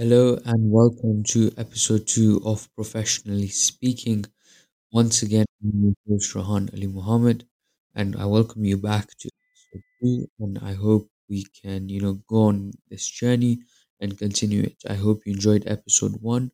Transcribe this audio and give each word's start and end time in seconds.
Hello 0.00 0.38
and 0.46 0.72
welcome 0.72 1.22
to 1.24 1.52
episode 1.58 2.06
two 2.06 2.40
of 2.42 2.74
Professionally 2.74 3.48
Speaking. 3.48 4.24
Once 4.90 5.20
again, 5.22 5.44
I'm 5.62 5.84
your 5.84 5.94
host 6.08 6.32
Rahan 6.32 6.72
Ali 6.72 6.86
Muhammad, 6.86 7.44
and 7.94 8.16
I 8.16 8.24
welcome 8.24 8.64
you 8.64 8.78
back 8.78 9.08
to 9.18 9.28
episode 9.28 9.84
two. 10.00 10.26
And 10.40 10.58
I 10.62 10.72
hope 10.72 11.10
we 11.28 11.44
can, 11.60 11.90
you 11.90 12.00
know, 12.00 12.14
go 12.26 12.44
on 12.44 12.72
this 12.88 13.06
journey 13.06 13.60
and 14.00 14.16
continue 14.16 14.62
it. 14.62 14.78
I 14.88 14.94
hope 14.94 15.20
you 15.26 15.34
enjoyed 15.34 15.64
episode 15.66 16.16
one 16.22 16.50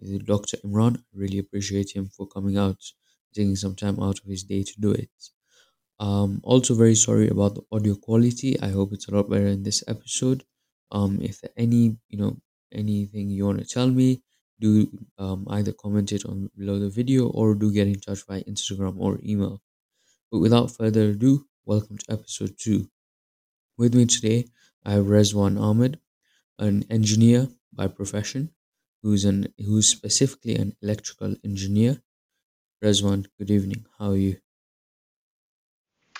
with 0.00 0.26
Dr. 0.26 0.56
Imran. 0.64 0.96
I 0.96 1.02
really 1.14 1.38
appreciate 1.38 1.92
him 1.94 2.08
for 2.08 2.26
coming 2.26 2.58
out, 2.58 2.82
taking 3.32 3.54
some 3.54 3.76
time 3.76 4.00
out 4.00 4.18
of 4.18 4.26
his 4.26 4.42
day 4.42 4.64
to 4.64 4.74
do 4.80 4.90
it. 4.90 5.14
Um, 6.00 6.40
also 6.42 6.74
very 6.74 6.96
sorry 6.96 7.28
about 7.28 7.54
the 7.54 7.62
audio 7.70 7.94
quality. 7.94 8.58
I 8.60 8.70
hope 8.70 8.92
it's 8.92 9.06
a 9.06 9.14
lot 9.14 9.30
better 9.30 9.46
in 9.46 9.62
this 9.62 9.84
episode. 9.86 10.42
Um, 10.90 11.20
if 11.22 11.40
any 11.56 11.98
you 12.08 12.18
know 12.18 12.38
anything 12.72 13.30
you 13.30 13.46
want 13.46 13.58
to 13.58 13.66
tell 13.66 13.88
me, 13.88 14.22
do 14.60 14.88
um, 15.18 15.46
either 15.50 15.72
comment 15.72 16.12
it 16.12 16.24
on 16.24 16.50
below 16.56 16.78
the 16.78 16.88
video 16.88 17.28
or 17.28 17.54
do 17.54 17.72
get 17.72 17.86
in 17.86 18.00
touch 18.00 18.26
via 18.26 18.42
Instagram 18.44 18.96
or 18.98 19.18
email. 19.24 19.60
But 20.30 20.40
without 20.40 20.70
further 20.70 21.10
ado, 21.10 21.46
welcome 21.64 21.98
to 21.98 22.12
episode 22.12 22.54
two. 22.58 22.88
With 23.76 23.94
me 23.94 24.06
today, 24.06 24.46
I 24.84 24.92
have 24.92 25.06
Rezvan 25.06 25.60
Ahmed, 25.60 26.00
an 26.58 26.84
engineer 26.90 27.48
by 27.72 27.86
profession, 27.86 28.50
who's 29.02 29.24
an 29.24 29.52
who's 29.58 29.88
specifically 29.88 30.56
an 30.56 30.76
electrical 30.82 31.36
engineer. 31.44 32.02
Rezvan, 32.84 33.26
good 33.38 33.50
evening. 33.50 33.86
How 33.98 34.10
are 34.10 34.16
you? 34.16 34.36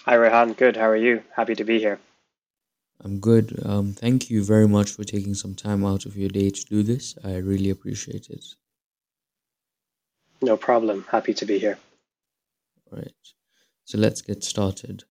Hi, 0.05 0.15
Rehan. 0.17 0.57
Good. 0.57 0.77
How 0.77 0.89
are 0.89 0.97
you? 0.97 1.23
Happy 1.37 1.55
to 1.55 1.65
be 1.65 1.79
here. 1.79 1.99
I'm 3.05 3.21
good. 3.21 3.61
Um, 3.65 3.93
thank 3.93 4.29
you 4.29 4.43
very 4.43 4.67
much 4.67 4.91
for 4.91 5.05
taking 5.05 5.35
some 5.35 5.55
time 5.55 5.85
out 5.85 6.05
of 6.05 6.17
your 6.17 6.29
day 6.29 6.51
to 6.51 6.65
do 6.65 6.83
this. 6.83 7.17
I 7.25 7.37
really 7.37 7.71
appreciate 7.71 8.29
it. 8.29 8.45
No 10.43 10.57
problem. 10.57 11.05
Happy 11.11 11.35
to 11.35 11.47
be 11.47 11.59
here. 11.59 11.79
All 12.91 12.99
right. 12.99 13.13
So 13.85 13.99
let's 13.99 14.23
get 14.23 14.45
started. 14.45 15.05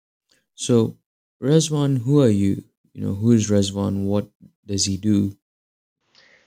So, 0.56 0.98
Rezvan, 1.42 2.00
who 2.00 2.22
are 2.22 2.30
you? 2.30 2.64
You 2.94 3.06
know, 3.06 3.14
who 3.14 3.32
is 3.32 3.50
Rezvan? 3.50 4.06
What 4.06 4.28
does 4.66 4.86
he 4.86 4.98
do? 4.98 5.36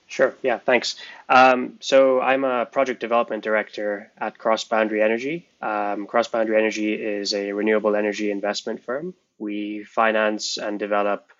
Sure. 0.07 0.35
Yeah, 0.43 0.59
thanks. 0.59 0.97
Um, 1.29 1.75
so 1.81 2.21
I'm 2.21 2.45
a 2.45 2.65
project 2.65 3.01
development 3.01 3.45
director 3.45 4.11
at 4.17 4.39
CrossBoundary 4.39 5.05
Energy. 5.05 5.47
Um, 5.61 6.07
CrossBoundary 6.07 6.57
Energy 6.57 6.95
is 6.95 7.35
a 7.35 7.53
renewable 7.53 7.95
energy 7.95 8.31
investment 8.31 8.83
firm. 8.83 9.15
We 9.39 9.85
finance 9.85 10.57
and 10.59 10.79
develop 10.79 11.31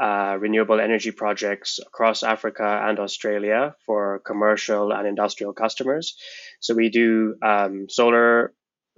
uh, 0.00 0.36
renewable 0.38 0.80
energy 0.80 1.10
projects 1.10 1.80
across 1.84 2.22
Africa 2.22 2.82
and 2.84 2.98
Australia 3.00 3.74
for 3.84 4.20
commercial 4.24 4.92
and 4.92 5.08
industrial 5.08 5.52
customers. 5.52 6.16
So 6.60 6.74
we 6.74 6.88
do 6.88 7.34
um, 7.42 7.86
solar 7.88 8.54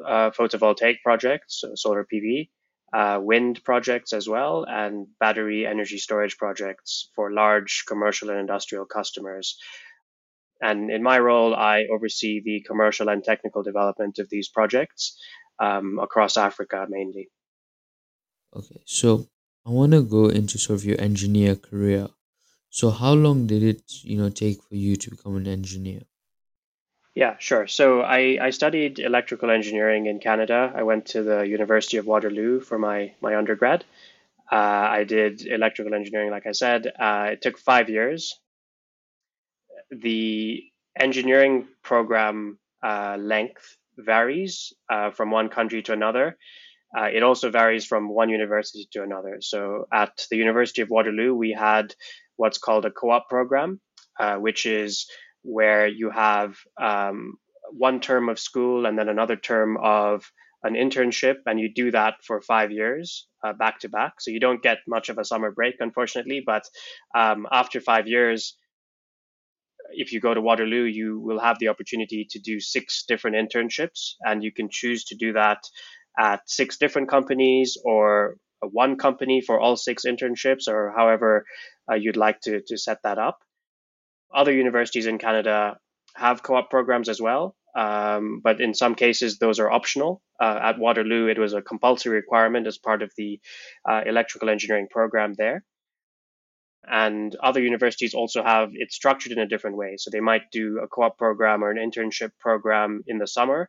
uh, 0.07 0.31
photovoltaic 0.31 0.97
projects, 1.03 1.61
so 1.61 1.73
solar 1.75 2.07
PV, 2.13 2.51
uh, 2.93 3.19
wind 3.23 3.63
projects 3.65 4.13
as 4.13 4.29
well, 4.29 4.67
and 4.69 5.07
battery 5.19 5.67
energy 5.67 5.99
storage 5.99 6.37
projects 6.37 7.09
for 7.15 7.33
large 7.33 7.85
commercial 7.89 8.31
and 8.31 8.39
industrial 8.39 8.85
customers. 8.85 9.57
And 10.61 10.91
in 10.91 11.03
my 11.03 11.19
role, 11.19 11.55
I 11.55 11.87
oversee 11.91 12.43
the 12.45 12.63
commercial 12.67 13.09
and 13.09 13.25
technical 13.25 13.63
development 13.63 14.19
of 14.19 14.29
these 14.29 14.49
projects 14.49 15.17
um, 15.59 15.99
across 15.99 16.37
Africa 16.37 16.87
mainly. 16.89 17.31
Okay, 18.55 18.83
so 18.85 19.27
I 19.67 19.71
want 19.71 19.93
to 19.93 20.03
go 20.03 20.29
into 20.29 20.59
sort 20.59 20.81
of 20.81 20.85
your 20.85 21.01
engineer 21.01 21.57
career. 21.57 22.09
So, 22.71 22.91
how 22.91 23.13
long 23.13 23.47
did 23.47 23.63
it, 23.63 23.83
you 24.03 24.17
know, 24.19 24.29
take 24.29 24.63
for 24.63 24.77
you 24.77 24.97
to 24.97 25.11
become 25.11 25.37
an 25.37 25.47
engineer? 25.47 26.03
Yeah, 27.15 27.37
sure. 27.39 27.67
So 27.67 28.03
I, 28.03 28.39
I 28.41 28.51
studied 28.51 29.01
electrical 29.01 29.51
engineering 29.51 30.07
in 30.07 30.21
Canada. 30.21 30.73
I 30.75 30.85
went 30.85 31.07
to 31.07 31.23
the 31.23 31.41
University 31.41 31.97
of 31.97 32.07
Waterloo 32.07 32.61
for 32.61 32.79
my, 32.79 33.13
my 33.21 33.37
undergrad. 33.37 33.85
Uh, 34.51 34.55
I 34.55 35.05
did 35.05 35.47
electrical 35.47 35.95
engineering, 35.95 36.31
like 36.31 36.47
I 36.47 36.53
said. 36.53 36.87
Uh, 36.87 37.31
it 37.33 37.43
took 37.43 37.59
five 37.59 37.89
years. 37.89 38.39
The 39.91 40.63
engineering 40.99 41.67
program 41.83 42.59
uh, 42.83 43.17
length 43.19 43.77
varies 43.99 44.73
uh, 44.89 45.11
from 45.11 45.31
one 45.31 45.49
country 45.49 45.83
to 45.83 45.93
another. 45.93 46.37
Uh, 46.97 47.09
it 47.13 47.23
also 47.23 47.51
varies 47.51 47.87
from 47.87 48.09
one 48.09 48.29
university 48.31 48.89
to 48.93 49.03
another. 49.03 49.39
So 49.41 49.87
at 49.93 50.27
the 50.31 50.37
University 50.37 50.83
of 50.83 50.91
Waterloo, 50.91 51.35
we 51.35 51.53
had 51.53 51.95
what's 52.37 52.59
called 52.59 52.85
a 52.85 52.91
co 52.91 53.11
op 53.11 53.29
program, 53.29 53.81
uh, 54.19 54.37
which 54.37 54.67
is 54.67 55.07
where 55.43 55.87
you 55.87 56.11
have 56.11 56.57
um, 56.81 57.35
one 57.73 58.01
term 58.01 58.29
of 58.29 58.39
school 58.39 58.87
and 58.87 58.99
then 58.99 59.09
another 59.09 59.37
term 59.37 59.77
of 59.83 60.25
an 60.63 60.75
internship, 60.75 61.37
and 61.47 61.59
you 61.59 61.73
do 61.73 61.91
that 61.91 62.17
for 62.23 62.43
five 62.43 62.71
years 62.71 63.27
uh, 63.43 63.53
back 63.55 63.81
to 63.81 63.89
back. 63.89 64.21
So 64.21 64.31
you 64.31 64.41
don't 64.41 64.63
get 64.63 64.79
much 64.87 65.09
of 65.09 65.19
a 65.19 65.25
summer 65.25 65.51
break, 65.51 65.77
unfortunately. 65.81 66.43
But 66.45 66.65
um, 67.15 67.47
after 67.51 67.81
five 67.81 68.07
years, 68.07 68.57
if 69.93 70.13
you 70.13 70.21
go 70.21 70.35
to 70.35 70.41
Waterloo, 70.41 70.85
you 70.85 71.19
will 71.19 71.41
have 71.41 71.59
the 71.59 71.69
opportunity 71.69 72.27
to 72.31 72.39
do 72.39 72.61
six 72.61 73.05
different 73.09 73.37
internships, 73.37 74.15
and 74.21 74.45
you 74.45 74.53
can 74.53 74.69
choose 74.71 75.05
to 75.05 75.17
do 75.17 75.33
that 75.33 75.63
at 76.19 76.49
six 76.49 76.79
different 76.79 77.09
companies 77.09 77.77
or 77.85 78.37
one 78.63 78.97
company 78.97 79.41
for 79.41 79.59
all 79.59 79.77
six 79.77 80.05
internships, 80.05 80.69
or 80.69 80.93
however 80.95 81.47
uh, 81.91 81.95
you'd 81.95 82.17
like 82.17 82.41
to, 82.43 82.61
to 82.67 82.77
set 82.77 82.99
that 83.05 83.19
up. 83.19 83.39
Other 84.33 84.53
universities 84.53 85.07
in 85.07 85.19
Canada 85.19 85.79
have 86.15 86.43
co 86.43 86.57
op 86.57 86.71
programs 86.71 87.09
as 87.09 87.21
well, 87.21 87.57
um, 87.75 88.41
but 88.43 88.61
in 88.61 88.75
some 88.75 88.95
cases, 88.95 89.39
those 89.39 89.59
are 89.59 89.71
optional. 89.71 90.23
Uh, 90.41 90.59
at 90.63 90.79
Waterloo, 90.79 91.29
it 91.29 91.39
was 91.39 91.53
a 91.53 91.63
compulsory 91.63 92.17
requirement 92.17 92.67
as 92.67 92.79
part 92.79 93.03
of 93.03 93.13
the 93.17 93.41
uh, 93.89 94.03
electrical 94.07 94.51
engineering 94.51 94.89
program 94.91 95.35
there. 95.37 95.65
And 96.87 97.37
other 97.37 97.63
universities 97.63 98.15
also 98.15 98.43
have 98.43 98.71
it 98.73 98.91
structured 98.91 99.33
in 99.33 99.39
a 99.39 99.47
different 99.47 99.77
way. 99.77 99.97
So 99.99 100.11
they 100.11 100.21
might 100.21 100.51
do 100.51 100.81
a 100.83 100.89
co 100.89 101.03
op 101.03 101.19
program 101.19 101.63
or 101.63 101.71
an 101.71 101.77
internship 101.77 102.31
program 102.41 103.03
in 103.07 103.19
the 103.19 103.27
summer, 103.27 103.69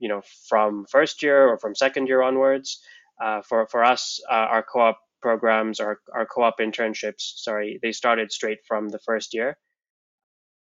you 0.00 0.08
know, 0.08 0.22
from 0.48 0.86
first 0.90 1.22
year 1.22 1.48
or 1.48 1.58
from 1.58 1.74
second 1.74 2.08
year 2.08 2.22
onwards. 2.22 2.80
Uh, 3.22 3.42
for, 3.42 3.66
for 3.66 3.84
us, 3.84 4.18
uh, 4.30 4.34
our 4.34 4.62
co 4.62 4.80
op 4.80 4.98
programs, 5.20 5.80
our, 5.80 6.00
our 6.14 6.26
co-op 6.26 6.58
internships, 6.58 7.34
sorry, 7.36 7.78
they 7.82 7.92
started 7.92 8.32
straight 8.32 8.58
from 8.66 8.88
the 8.88 8.98
first 8.98 9.34
year 9.34 9.56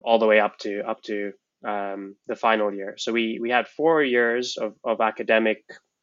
all 0.05 0.19
the 0.19 0.27
way 0.27 0.41
up 0.41 0.59
to 0.59 0.83
up 0.83 1.01
to 1.03 1.33
um, 1.67 2.17
the 2.27 2.37
final 2.37 2.73
year. 2.75 2.95
So 2.99 3.13
we 3.13 3.39
we 3.41 3.51
had 3.51 3.69
four 3.69 4.03
years 4.03 4.57
of, 4.57 4.75
of 4.85 5.01
academic 5.01 5.59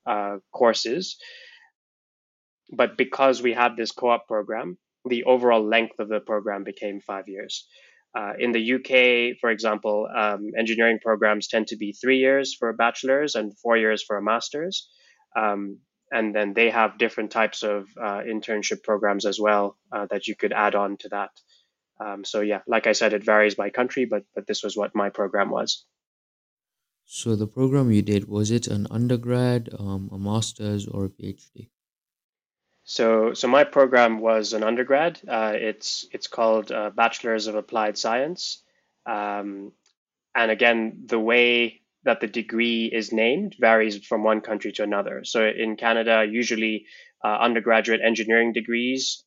uh, 0.06 0.38
courses, 0.54 1.18
but 2.72 2.98
because 2.98 3.42
we 3.42 3.54
had 3.54 3.76
this 3.76 3.92
co-op 3.92 4.28
program, 4.28 4.78
the 5.06 5.26
overall 5.26 5.64
length 5.64 6.00
of 6.00 6.10
the 6.10 6.20
program 6.20 6.64
became 6.64 7.02
five 7.02 7.28
years. 7.28 7.68
Uh, 8.16 8.34
in 8.40 8.52
the 8.52 8.74
UK, 8.74 9.38
for 9.40 9.50
example, 9.52 10.08
um, 10.14 10.50
engineering 10.58 11.00
programs 11.02 11.48
tend 11.48 11.68
to 11.68 11.78
be 11.78 11.94
three 11.94 12.18
years 12.18 12.56
for 12.56 12.70
a 12.70 12.74
bachelor's 12.74 13.36
and 13.36 13.58
four 13.60 13.78
years 13.78 14.04
for 14.04 14.18
a 14.18 14.22
master's. 14.22 14.90
Um, 15.36 15.80
and 16.12 16.34
then 16.34 16.54
they 16.54 16.72
have 16.72 16.98
different 16.98 17.32
types 17.32 17.62
of 17.62 17.88
uh, 18.02 18.22
internship 18.22 18.82
programs 18.84 19.26
as 19.26 19.40
well 19.40 19.78
uh, 19.92 20.08
that 20.10 20.28
you 20.28 20.36
could 20.36 20.54
add 20.54 20.74
on 20.74 20.98
to 20.98 21.10
that. 21.10 21.30
Um, 22.04 22.24
so 22.24 22.42
yeah, 22.42 22.62
like 22.68 22.88
I 22.88 22.94
said, 22.94 23.14
it 23.14 23.24
varies 23.24 23.56
by 23.56 23.70
country, 23.70 24.06
but 24.06 24.24
but 24.34 24.48
this 24.48 24.64
was 24.64 24.76
what 24.76 24.96
my 24.96 25.10
program 25.10 25.50
was. 25.50 25.86
So 27.06 27.36
the 27.36 27.48
program 27.48 27.92
you 27.92 28.02
did 28.02 28.28
was 28.28 28.52
it 28.52 28.68
an 28.68 28.88
undergrad, 28.90 29.70
um, 29.78 30.10
a 30.12 30.18
master's, 30.18 30.88
or 30.88 31.06
a 31.06 31.10
PhD? 31.10 31.70
So 32.90 33.36
so 33.36 33.48
my 33.48 33.66
program 33.66 34.18
was 34.20 34.54
an 34.54 34.64
undergrad. 34.64 35.22
Uh, 35.28 35.54
it's 35.54 36.08
it's 36.12 36.26
called 36.26 36.72
uh, 36.72 36.90
Bachelor's 36.90 37.46
of 37.46 37.54
Applied 37.54 38.00
Science, 38.00 38.64
um, 39.06 39.74
and 40.34 40.50
again, 40.50 41.04
the 41.06 41.20
way 41.20 41.82
that 42.06 42.20
the 42.20 42.26
degree 42.26 42.90
is 42.92 43.14
named 43.14 43.56
varies 43.60 44.04
from 44.04 44.24
one 44.24 44.42
country 44.42 44.72
to 44.72 44.82
another. 44.82 45.24
So 45.24 45.46
in 45.46 45.76
Canada, 45.76 46.26
usually 46.28 46.88
uh, 47.24 47.38
undergraduate 47.40 48.02
engineering 48.04 48.54
degrees 48.54 49.24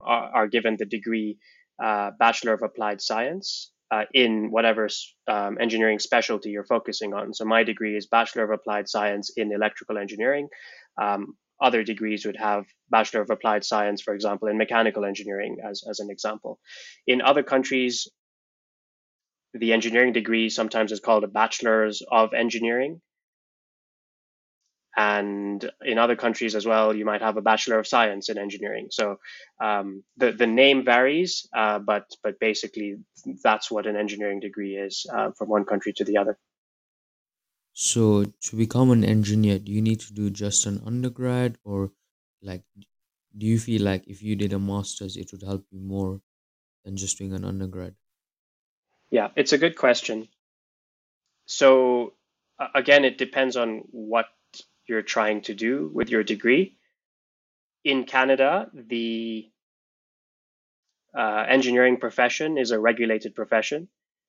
are, 0.00 0.30
are 0.36 0.46
given 0.46 0.78
the 0.78 0.86
degree 0.86 1.36
uh, 1.84 2.12
Bachelor 2.18 2.54
of 2.54 2.62
Applied 2.62 3.02
Science 3.02 3.72
uh, 3.90 4.04
in 4.14 4.50
whatever 4.50 4.88
um, 5.28 5.58
engineering 5.60 5.98
specialty 5.98 6.48
you're 6.48 6.64
focusing 6.64 7.12
on. 7.12 7.34
So 7.34 7.44
my 7.44 7.62
degree 7.62 7.94
is 7.94 8.06
Bachelor 8.06 8.44
of 8.44 8.52
Applied 8.52 8.88
Science 8.88 9.28
in 9.36 9.52
Electrical 9.52 9.98
Engineering. 9.98 10.48
Um, 10.96 11.36
other 11.62 11.84
degrees 11.84 12.26
would 12.26 12.36
have 12.38 12.66
Bachelor 12.90 13.22
of 13.22 13.30
Applied 13.30 13.64
Science, 13.64 14.02
for 14.02 14.14
example, 14.14 14.48
in 14.48 14.58
mechanical 14.58 15.04
engineering, 15.06 15.58
as, 15.70 15.84
as 15.88 16.00
an 16.00 16.10
example. 16.10 16.58
In 17.06 17.22
other 17.22 17.44
countries, 17.44 18.08
the 19.54 19.72
engineering 19.72 20.12
degree 20.12 20.50
sometimes 20.50 20.92
is 20.92 21.00
called 21.00 21.24
a 21.24 21.28
bachelor's 21.28 22.02
of 22.10 22.34
engineering. 22.34 23.00
and 24.96 25.70
in 25.84 25.98
other 25.98 26.16
countries 26.16 26.54
as 26.54 26.66
well, 26.66 26.94
you 26.94 27.04
might 27.04 27.22
have 27.22 27.36
a 27.38 27.42
Bachelor 27.42 27.78
of 27.78 27.86
Science 27.86 28.28
in 28.28 28.36
Engineering. 28.36 28.88
So 28.90 29.16
um, 29.62 30.04
the 30.18 30.32
the 30.32 30.46
name 30.46 30.84
varies, 30.84 31.48
uh, 31.56 31.78
but 31.78 32.04
but 32.22 32.38
basically 32.40 32.96
that's 33.42 33.70
what 33.70 33.86
an 33.86 33.96
engineering 33.96 34.40
degree 34.40 34.76
is 34.76 35.06
uh, 35.14 35.30
from 35.38 35.48
one 35.48 35.64
country 35.64 35.94
to 35.94 36.04
the 36.04 36.18
other. 36.18 36.38
So 37.72 38.24
to 38.24 38.56
become 38.56 38.90
an 38.90 39.04
engineer, 39.04 39.58
do 39.58 39.72
you 39.72 39.82
need 39.82 40.00
to 40.00 40.12
do 40.12 40.30
just 40.30 40.66
an 40.66 40.82
undergrad 40.84 41.58
or 41.64 41.90
like 42.42 42.62
do 43.36 43.46
you 43.46 43.58
feel 43.58 43.82
like 43.82 44.06
if 44.06 44.22
you 44.22 44.36
did 44.36 44.52
a 44.52 44.58
master's 44.58 45.16
it 45.16 45.32
would 45.32 45.42
help 45.42 45.64
you 45.70 45.80
more 45.80 46.20
than 46.84 46.96
just 46.96 47.18
doing 47.18 47.32
an 47.32 47.44
undergrad? 47.44 47.94
Yeah, 49.10 49.28
it's 49.36 49.52
a 49.52 49.58
good 49.58 49.76
question. 49.76 50.28
So 51.46 52.14
again, 52.74 53.04
it 53.04 53.18
depends 53.18 53.56
on 53.56 53.84
what 53.90 54.26
you're 54.86 55.02
trying 55.02 55.42
to 55.42 55.54
do 55.54 55.90
with 55.92 56.10
your 56.10 56.22
degree. 56.22 56.76
In 57.84 58.04
Canada, 58.04 58.70
the 58.72 59.50
uh, 61.16 61.44
engineering 61.48 61.98
profession 61.98 62.58
is 62.58 62.70
a 62.70 62.78
regulated 62.78 63.34
profession. 63.34 63.88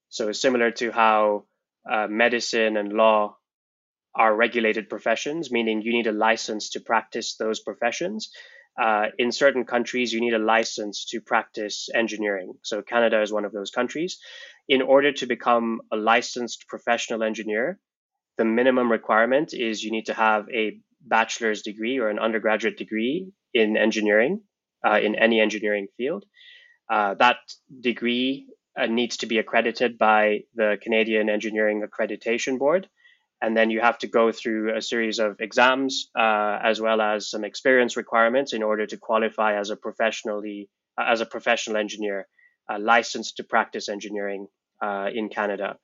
So 0.09 0.31
similar 0.31 0.71
to 0.71 0.91
how 0.91 1.45
uh, 1.89 2.07
medicine 2.09 2.77
and 2.77 2.93
law 2.93 3.37
are 4.15 4.35
regulated 4.35 4.89
professions, 4.89 5.51
meaning 5.51 5.81
you 5.81 5.91
need 5.91 6.07
a 6.07 6.11
license 6.11 6.69
to 6.71 6.79
practice 6.79 7.35
those 7.35 7.59
professions. 7.59 8.29
Uh, 8.81 9.07
in 9.17 9.31
certain 9.31 9.65
countries, 9.65 10.13
you 10.13 10.19
need 10.19 10.33
a 10.33 10.39
license 10.39 11.05
to 11.05 11.21
practice 11.21 11.89
engineering. 11.93 12.53
So 12.63 12.81
Canada 12.81 13.21
is 13.21 13.31
one 13.31 13.45
of 13.45 13.51
those 13.51 13.71
countries. 13.71 14.19
In 14.67 14.81
order 14.81 15.11
to 15.11 15.25
become 15.25 15.81
a 15.91 15.95
licensed 15.95 16.65
professional 16.67 17.23
engineer, 17.23 17.79
the 18.37 18.45
minimum 18.45 18.91
requirement 18.91 19.53
is 19.53 19.83
you 19.83 19.91
need 19.91 20.05
to 20.05 20.13
have 20.13 20.47
a 20.49 20.79
bachelor's 21.01 21.61
degree 21.61 21.99
or 21.99 22.09
an 22.09 22.19
undergraduate 22.19 22.77
degree 22.77 23.31
in 23.53 23.77
engineering, 23.77 24.41
uh, 24.87 24.99
in 24.99 25.15
any 25.15 25.39
engineering 25.39 25.87
field. 25.97 26.25
Uh, 26.89 27.13
that 27.15 27.37
degree 27.81 28.47
uh, 28.79 28.85
needs 28.87 29.17
to 29.17 29.25
be 29.25 29.37
accredited 29.37 29.97
by 29.97 30.41
the 30.55 30.77
Canadian 30.81 31.29
Engineering 31.29 31.83
Accreditation 31.83 32.57
Board. 32.57 32.87
And 33.41 33.57
then 33.57 33.69
you 33.69 33.81
have 33.81 33.97
to 33.99 34.07
go 34.07 34.31
through 34.31 34.75
a 34.75 34.81
series 34.81 35.19
of 35.19 35.41
exams 35.41 36.09
uh, 36.17 36.59
as 36.63 36.79
well 36.79 37.01
as 37.01 37.29
some 37.29 37.43
experience 37.43 37.97
requirements 37.97 38.53
in 38.53 38.63
order 38.63 38.85
to 38.87 38.97
qualify 38.97 39.59
as 39.59 39.69
a 39.69 39.75
professionally 39.75 40.69
uh, 40.97 41.05
as 41.07 41.21
a 41.21 41.25
professional 41.25 41.77
engineer, 41.77 42.27
licensed 42.79 43.37
to 43.37 43.43
practice 43.43 43.89
engineering 43.89 44.47
uh, 44.81 45.09
in 45.13 45.29
Canada. 45.29 45.77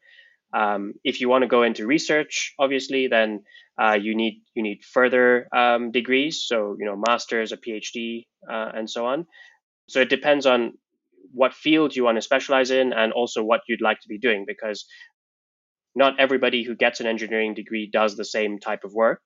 Um, 0.53 0.93
if 1.03 1.21
you 1.21 1.29
want 1.29 1.43
to 1.43 1.47
go 1.47 1.63
into 1.63 1.85
research, 1.85 2.53
obviously, 2.57 3.07
then 3.07 3.43
uh, 3.79 3.97
you 4.01 4.15
need 4.15 4.41
you 4.55 4.63
need 4.63 4.83
further 4.83 5.47
um, 5.55 5.91
degrees. 5.91 6.43
So 6.45 6.75
you 6.79 6.85
know, 6.85 7.01
masters, 7.07 7.51
a 7.51 7.57
PhD, 7.57 8.25
uh, 8.49 8.71
and 8.73 8.89
so 8.89 9.05
on. 9.05 9.27
So 9.87 10.01
it 10.01 10.09
depends 10.09 10.45
on 10.45 10.73
what 11.33 11.53
field 11.53 11.95
you 11.95 12.03
want 12.03 12.17
to 12.17 12.21
specialize 12.21 12.71
in, 12.71 12.93
and 12.93 13.13
also 13.13 13.43
what 13.43 13.61
you'd 13.67 13.81
like 13.81 13.99
to 14.01 14.07
be 14.07 14.17
doing, 14.17 14.45
because 14.47 14.85
not 15.95 16.19
everybody 16.19 16.63
who 16.63 16.75
gets 16.75 16.99
an 16.99 17.07
engineering 17.07 17.53
degree 17.53 17.89
does 17.91 18.15
the 18.15 18.25
same 18.25 18.59
type 18.59 18.83
of 18.83 18.93
work. 18.93 19.21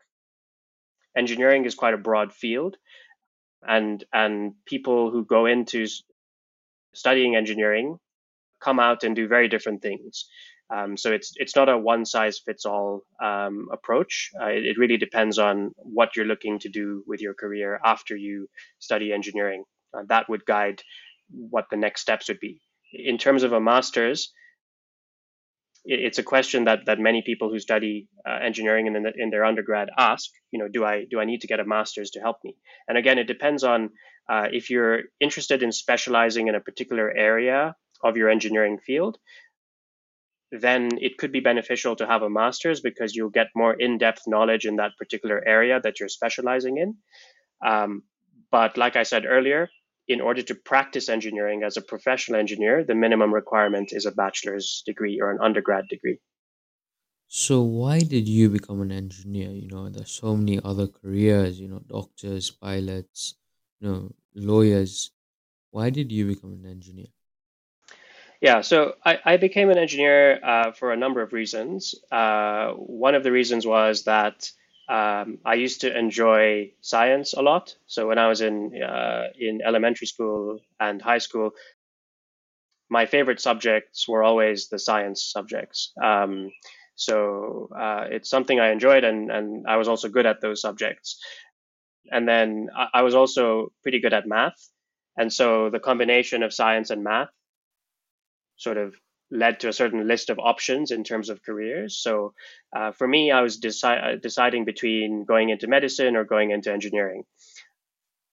Engineering 1.15 1.65
is 1.65 1.75
quite 1.75 1.93
a 1.93 1.97
broad 1.97 2.33
field, 2.33 2.77
and 3.67 4.03
and 4.13 4.53
people 4.65 5.11
who 5.11 5.25
go 5.25 5.45
into 5.45 5.85
studying 6.93 7.35
engineering 7.35 7.97
come 8.61 8.79
out 8.79 9.03
and 9.03 9.15
do 9.15 9.27
very 9.27 9.47
different 9.47 9.81
things. 9.81 10.25
Um, 10.73 10.97
so 10.97 11.11
it's 11.11 11.33
it's 11.35 11.55
not 11.55 11.69
a 11.69 11.77
one 11.77 12.05
size 12.05 12.39
fits 12.39 12.65
all 12.65 13.03
um, 13.21 13.67
approach. 13.71 14.31
Uh, 14.41 14.47
it, 14.47 14.65
it, 14.65 14.77
really 14.77 14.97
depends 14.97 15.37
on 15.37 15.71
what 15.77 16.15
you're 16.15 16.25
looking 16.25 16.57
to 16.59 16.69
do 16.69 17.03
with 17.05 17.21
your 17.21 17.33
career 17.33 17.79
after 17.83 18.15
you 18.15 18.47
study 18.79 19.11
engineering. 19.13 19.65
Uh, 19.93 20.03
that 20.07 20.29
would 20.29 20.45
guide 20.45 20.81
what 21.29 21.65
the 21.69 21.77
next 21.77 22.01
steps 22.01 22.27
would 22.27 22.39
be. 22.39 22.61
In 22.93 23.17
terms 23.17 23.43
of 23.43 23.53
a 23.53 23.59
master's, 23.59 24.31
it's 25.85 26.17
a 26.17 26.23
question 26.23 26.65
that 26.65 26.85
that 26.85 26.99
many 26.99 27.21
people 27.25 27.49
who 27.49 27.59
study 27.59 28.07
uh, 28.27 28.39
engineering 28.41 28.87
in, 28.87 28.93
the, 28.93 29.11
in 29.17 29.29
their 29.29 29.43
undergrad 29.43 29.89
ask. 29.97 30.29
You 30.51 30.59
know, 30.59 30.67
do 30.67 30.85
I 30.85 31.05
do 31.09 31.19
I 31.19 31.25
need 31.25 31.41
to 31.41 31.47
get 31.47 31.59
a 31.59 31.65
master's 31.65 32.11
to 32.11 32.21
help 32.21 32.37
me? 32.43 32.55
And 32.87 32.97
again, 32.97 33.17
it 33.17 33.27
depends 33.27 33.63
on 33.63 33.89
uh, 34.29 34.47
if 34.51 34.69
you're 34.69 35.01
interested 35.19 35.61
in 35.61 35.71
specializing 35.71 36.47
in 36.47 36.55
a 36.55 36.61
particular 36.61 37.11
area 37.11 37.75
of 38.03 38.15
your 38.15 38.29
engineering 38.29 38.77
field 38.85 39.17
then 40.53 40.89
it 41.01 41.17
could 41.17 41.31
be 41.31 41.39
beneficial 41.39 41.95
to 41.95 42.05
have 42.05 42.21
a 42.21 42.29
master's 42.29 42.79
because 42.79 43.15
you'll 43.15 43.29
get 43.29 43.47
more 43.55 43.73
in-depth 43.73 44.21
knowledge 44.27 44.65
in 44.65 44.75
that 44.75 44.91
particular 44.99 45.43
area 45.45 45.79
that 45.81 45.99
you're 45.99 46.09
specializing 46.09 46.77
in. 46.77 46.95
Um, 47.67 48.03
but 48.51 48.77
like 48.77 48.95
I 48.95 49.01
said 49.03 49.25
earlier, 49.25 49.69
in 50.07 50.21
order 50.21 50.41
to 50.41 50.55
practice 50.55 51.09
engineering 51.09 51.63
as 51.63 51.77
a 51.77 51.81
professional 51.81 52.39
engineer, 52.39 52.83
the 52.83 52.95
minimum 52.95 53.33
requirement 53.33 53.93
is 53.93 54.05
a 54.05 54.11
bachelor's 54.11 54.83
degree 54.85 55.19
or 55.21 55.31
an 55.31 55.39
undergrad 55.41 55.87
degree. 55.87 56.19
So 57.27 57.61
why 57.61 57.99
did 57.99 58.27
you 58.27 58.49
become 58.49 58.81
an 58.81 58.91
engineer? 58.91 59.49
You 59.49 59.67
know, 59.67 59.89
there's 59.89 60.11
so 60.11 60.35
many 60.35 60.59
other 60.63 60.87
careers, 60.87 61.59
you 61.59 61.67
know, 61.67 61.81
doctors, 61.87 62.51
pilots, 62.51 63.35
you 63.79 63.87
know, 63.87 64.11
lawyers. 64.35 65.11
Why 65.71 65.89
did 65.89 66.11
you 66.11 66.27
become 66.27 66.53
an 66.53 66.69
engineer? 66.69 67.07
Yeah, 68.39 68.61
so 68.61 68.95
I, 69.05 69.19
I 69.23 69.37
became 69.37 69.69
an 69.69 69.77
engineer 69.77 70.37
uh, 70.43 70.71
for 70.73 70.91
a 70.91 70.97
number 70.97 71.21
of 71.21 71.31
reasons. 71.31 71.95
Uh, 72.11 72.73
one 72.73 73.15
of 73.15 73.23
the 73.23 73.31
reasons 73.31 73.65
was 73.65 74.03
that 74.03 74.51
um, 74.89 75.39
I 75.45 75.53
used 75.55 75.81
to 75.81 75.97
enjoy 75.97 76.73
science 76.81 77.33
a 77.33 77.41
lot. 77.41 77.75
So 77.87 78.07
when 78.07 78.17
I 78.17 78.27
was 78.27 78.41
in 78.41 78.81
uh, 78.81 79.27
in 79.39 79.61
elementary 79.61 80.07
school 80.07 80.59
and 80.79 81.01
high 81.01 81.19
school, 81.19 81.51
my 82.89 83.05
favorite 83.05 83.39
subjects 83.39 84.07
were 84.07 84.23
always 84.23 84.67
the 84.67 84.79
science 84.79 85.23
subjects. 85.23 85.93
Um, 86.01 86.51
so 86.95 87.69
uh, 87.75 88.05
it's 88.11 88.29
something 88.29 88.59
I 88.59 88.71
enjoyed, 88.71 89.03
and 89.03 89.31
and 89.31 89.65
I 89.67 89.77
was 89.77 89.87
also 89.87 90.09
good 90.09 90.25
at 90.25 90.41
those 90.41 90.61
subjects. 90.61 91.17
And 92.11 92.27
then 92.27 92.69
I, 92.75 92.99
I 92.99 93.01
was 93.03 93.15
also 93.15 93.71
pretty 93.83 93.99
good 93.99 94.13
at 94.13 94.27
math, 94.27 94.59
and 95.17 95.31
so 95.31 95.69
the 95.69 95.79
combination 95.79 96.43
of 96.43 96.53
science 96.53 96.89
and 96.89 97.03
math 97.03 97.29
sort 98.57 98.77
of 98.77 98.93
led 99.33 99.59
to 99.59 99.67
a 99.67 99.73
certain 99.73 100.07
list 100.07 100.29
of 100.29 100.39
options 100.39 100.91
in 100.91 101.03
terms 101.03 101.29
of 101.29 101.43
careers. 101.43 101.97
So 101.97 102.33
uh, 102.75 102.91
for 102.91 103.07
me, 103.07 103.31
I 103.31 103.41
was 103.41 103.59
deci- 103.59 104.13
uh, 104.13 104.15
deciding 104.21 104.63
between 104.65 105.25
going 105.25 105.49
into 105.49 105.67
medicine 105.67 106.15
or 106.15 106.23
going 106.23 106.51
into 106.51 106.71
engineering. 106.71 107.23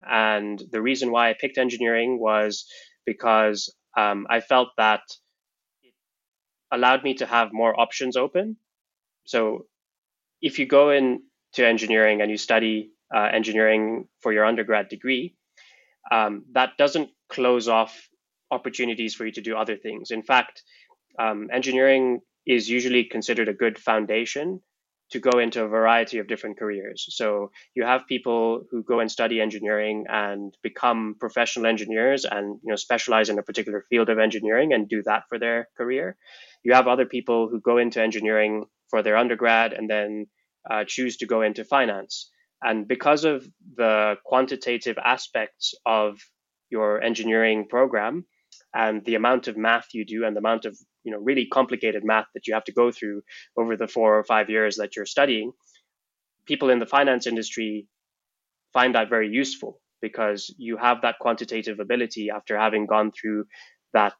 And 0.02 0.62
the 0.70 0.82
reason 0.82 1.10
why 1.10 1.30
I 1.30 1.34
picked 1.34 1.58
engineering 1.58 2.18
was 2.20 2.66
because 3.06 3.74
um, 3.96 4.26
I 4.28 4.40
felt 4.40 4.68
that 4.76 5.02
it 5.82 5.94
allowed 6.70 7.02
me 7.02 7.14
to 7.14 7.26
have 7.26 7.52
more 7.52 7.78
options 7.78 8.16
open. 8.16 8.56
So 9.24 9.66
if 10.42 10.58
you 10.58 10.66
go 10.66 10.90
into 10.90 11.66
engineering 11.66 12.20
and 12.20 12.30
you 12.30 12.36
study 12.36 12.90
uh, 13.14 13.28
engineering 13.32 14.06
for 14.20 14.32
your 14.32 14.44
undergrad 14.44 14.88
degree, 14.88 15.34
um, 16.10 16.44
that 16.52 16.76
doesn't 16.76 17.10
close 17.28 17.68
off 17.68 18.08
opportunities 18.50 19.14
for 19.14 19.26
you 19.26 19.32
to 19.32 19.40
do 19.40 19.56
other 19.56 19.76
things. 19.76 20.10
In 20.10 20.22
fact, 20.22 20.62
um, 21.18 21.48
engineering 21.52 22.20
is 22.46 22.68
usually 22.68 23.04
considered 23.04 23.48
a 23.48 23.54
good 23.54 23.78
foundation 23.78 24.60
to 25.10 25.18
go 25.18 25.38
into 25.38 25.64
a 25.64 25.68
variety 25.68 26.18
of 26.18 26.28
different 26.28 26.58
careers. 26.58 27.06
So 27.10 27.50
you 27.74 27.84
have 27.84 28.06
people 28.06 28.62
who 28.70 28.82
go 28.84 29.00
and 29.00 29.10
study 29.10 29.40
engineering 29.40 30.06
and 30.08 30.54
become 30.62 31.16
professional 31.18 31.66
engineers 31.66 32.24
and 32.24 32.60
you 32.62 32.70
know 32.70 32.76
specialize 32.76 33.28
in 33.28 33.38
a 33.38 33.42
particular 33.42 33.84
field 33.90 34.08
of 34.08 34.18
engineering 34.18 34.72
and 34.72 34.88
do 34.88 35.02
that 35.04 35.24
for 35.28 35.38
their 35.38 35.68
career. 35.76 36.16
You 36.62 36.74
have 36.74 36.86
other 36.86 37.06
people 37.06 37.48
who 37.48 37.60
go 37.60 37.78
into 37.78 38.00
engineering 38.00 38.66
for 38.88 39.02
their 39.02 39.16
undergrad 39.16 39.72
and 39.72 39.90
then 39.90 40.26
uh, 40.70 40.84
choose 40.86 41.16
to 41.18 41.26
go 41.26 41.42
into 41.42 41.64
finance. 41.64 42.30
And 42.62 42.86
because 42.86 43.24
of 43.24 43.46
the 43.76 44.16
quantitative 44.24 44.98
aspects 44.98 45.74
of 45.86 46.18
your 46.68 47.02
engineering 47.02 47.66
program, 47.68 48.26
and 48.74 49.04
the 49.04 49.14
amount 49.14 49.48
of 49.48 49.56
math 49.56 49.88
you 49.92 50.04
do 50.04 50.24
and 50.24 50.36
the 50.36 50.40
amount 50.40 50.64
of 50.64 50.76
you 51.04 51.12
know 51.12 51.18
really 51.18 51.46
complicated 51.46 52.04
math 52.04 52.26
that 52.34 52.46
you 52.46 52.54
have 52.54 52.64
to 52.64 52.72
go 52.72 52.90
through 52.90 53.22
over 53.56 53.76
the 53.76 53.88
four 53.88 54.18
or 54.18 54.24
five 54.24 54.50
years 54.50 54.76
that 54.76 54.96
you're 54.96 55.06
studying 55.06 55.52
people 56.46 56.70
in 56.70 56.78
the 56.78 56.86
finance 56.86 57.26
industry 57.26 57.86
find 58.72 58.94
that 58.94 59.08
very 59.08 59.28
useful 59.28 59.80
because 60.00 60.52
you 60.58 60.76
have 60.76 61.02
that 61.02 61.18
quantitative 61.20 61.80
ability 61.80 62.30
after 62.30 62.58
having 62.58 62.86
gone 62.86 63.12
through 63.12 63.44
that 63.92 64.14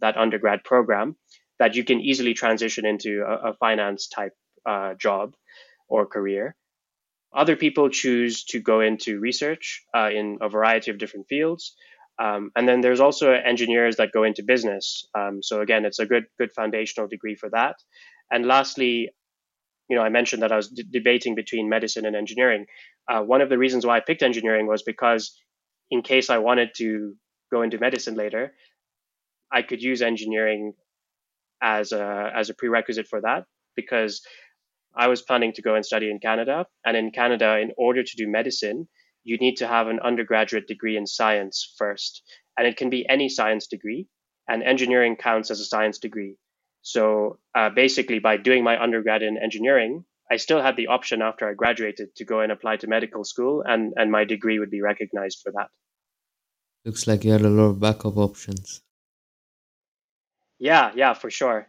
that 0.00 0.16
undergrad 0.16 0.62
program 0.64 1.16
that 1.58 1.74
you 1.74 1.84
can 1.84 2.00
easily 2.00 2.34
transition 2.34 2.84
into 2.84 3.22
a, 3.26 3.50
a 3.50 3.54
finance 3.54 4.08
type 4.08 4.32
uh, 4.66 4.94
job 4.94 5.34
or 5.88 6.06
career. 6.06 6.54
Other 7.34 7.56
people 7.56 7.88
choose 7.88 8.44
to 8.46 8.60
go 8.60 8.80
into 8.80 9.20
research 9.20 9.82
uh, 9.94 10.10
in 10.12 10.38
a 10.40 10.48
variety 10.48 10.90
of 10.90 10.98
different 10.98 11.28
fields 11.28 11.74
um, 12.18 12.50
and 12.56 12.66
then 12.68 12.80
there's 12.80 13.00
also 13.00 13.32
engineers 13.32 13.96
that 13.96 14.12
go 14.12 14.24
into 14.24 14.42
business. 14.42 15.06
Um, 15.14 15.40
so 15.42 15.60
again, 15.60 15.84
it's 15.84 15.98
a 15.98 16.06
good 16.06 16.24
good 16.38 16.52
foundational 16.52 17.08
degree 17.08 17.34
for 17.34 17.50
that. 17.50 17.76
And 18.30 18.46
lastly, 18.46 19.10
you 19.88 19.96
know, 19.96 20.02
I 20.02 20.08
mentioned 20.08 20.42
that 20.42 20.52
I 20.52 20.56
was 20.56 20.68
d- 20.68 20.84
debating 20.90 21.34
between 21.34 21.68
medicine 21.68 22.06
and 22.06 22.16
engineering. 22.16 22.66
Uh, 23.08 23.20
one 23.20 23.40
of 23.40 23.48
the 23.48 23.58
reasons 23.58 23.86
why 23.86 23.96
I 23.96 24.00
picked 24.00 24.22
engineering 24.22 24.66
was 24.66 24.82
because, 24.82 25.36
in 25.90 26.02
case 26.02 26.30
I 26.30 26.38
wanted 26.38 26.70
to 26.78 27.14
go 27.52 27.62
into 27.62 27.78
medicine 27.78 28.14
later, 28.14 28.52
I 29.52 29.62
could 29.62 29.82
use 29.82 30.02
engineering 30.02 30.72
as 31.62 31.92
a 31.92 32.32
as 32.34 32.50
a 32.50 32.54
prerequisite 32.54 33.06
for 33.08 33.20
that 33.20 33.44
because 33.76 34.22
I 34.96 35.08
was 35.08 35.22
planning 35.22 35.52
to 35.52 35.62
go 35.62 35.74
and 35.74 35.84
study 35.84 36.10
in 36.10 36.18
Canada, 36.18 36.66
and 36.84 36.96
in 36.96 37.10
Canada, 37.10 37.58
in 37.58 37.72
order 37.76 38.02
to 38.02 38.16
do 38.16 38.26
medicine, 38.26 38.88
you 39.26 39.36
need 39.38 39.56
to 39.56 39.66
have 39.66 39.88
an 39.88 39.98
undergraduate 39.98 40.68
degree 40.68 40.96
in 40.96 41.04
science 41.04 41.74
first, 41.76 42.22
and 42.56 42.64
it 42.66 42.76
can 42.76 42.90
be 42.90 43.08
any 43.08 43.28
science 43.28 43.66
degree, 43.66 44.06
and 44.48 44.62
engineering 44.62 45.16
counts 45.16 45.50
as 45.50 45.58
a 45.58 45.64
science 45.64 45.98
degree. 45.98 46.36
So 46.82 47.40
uh, 47.52 47.70
basically, 47.70 48.20
by 48.20 48.36
doing 48.36 48.62
my 48.62 48.80
undergrad 48.80 49.22
in 49.22 49.36
engineering, 49.36 50.04
I 50.30 50.36
still 50.36 50.62
had 50.62 50.76
the 50.76 50.86
option 50.86 51.22
after 51.22 51.48
I 51.48 51.54
graduated 51.54 52.14
to 52.16 52.24
go 52.24 52.38
and 52.40 52.52
apply 52.52 52.76
to 52.78 52.86
medical 52.86 53.24
school, 53.24 53.64
and, 53.66 53.94
and 53.96 54.12
my 54.12 54.22
degree 54.24 54.60
would 54.60 54.70
be 54.70 54.80
recognized 54.80 55.40
for 55.42 55.50
that. 55.56 55.70
Looks 56.84 57.08
like 57.08 57.24
you 57.24 57.32
had 57.32 57.42
a 57.42 57.50
lot 57.50 57.70
of 57.70 57.80
backup 57.80 58.16
options. 58.16 58.80
Yeah, 60.60 60.92
yeah, 60.94 61.14
for 61.14 61.30
sure. 61.30 61.68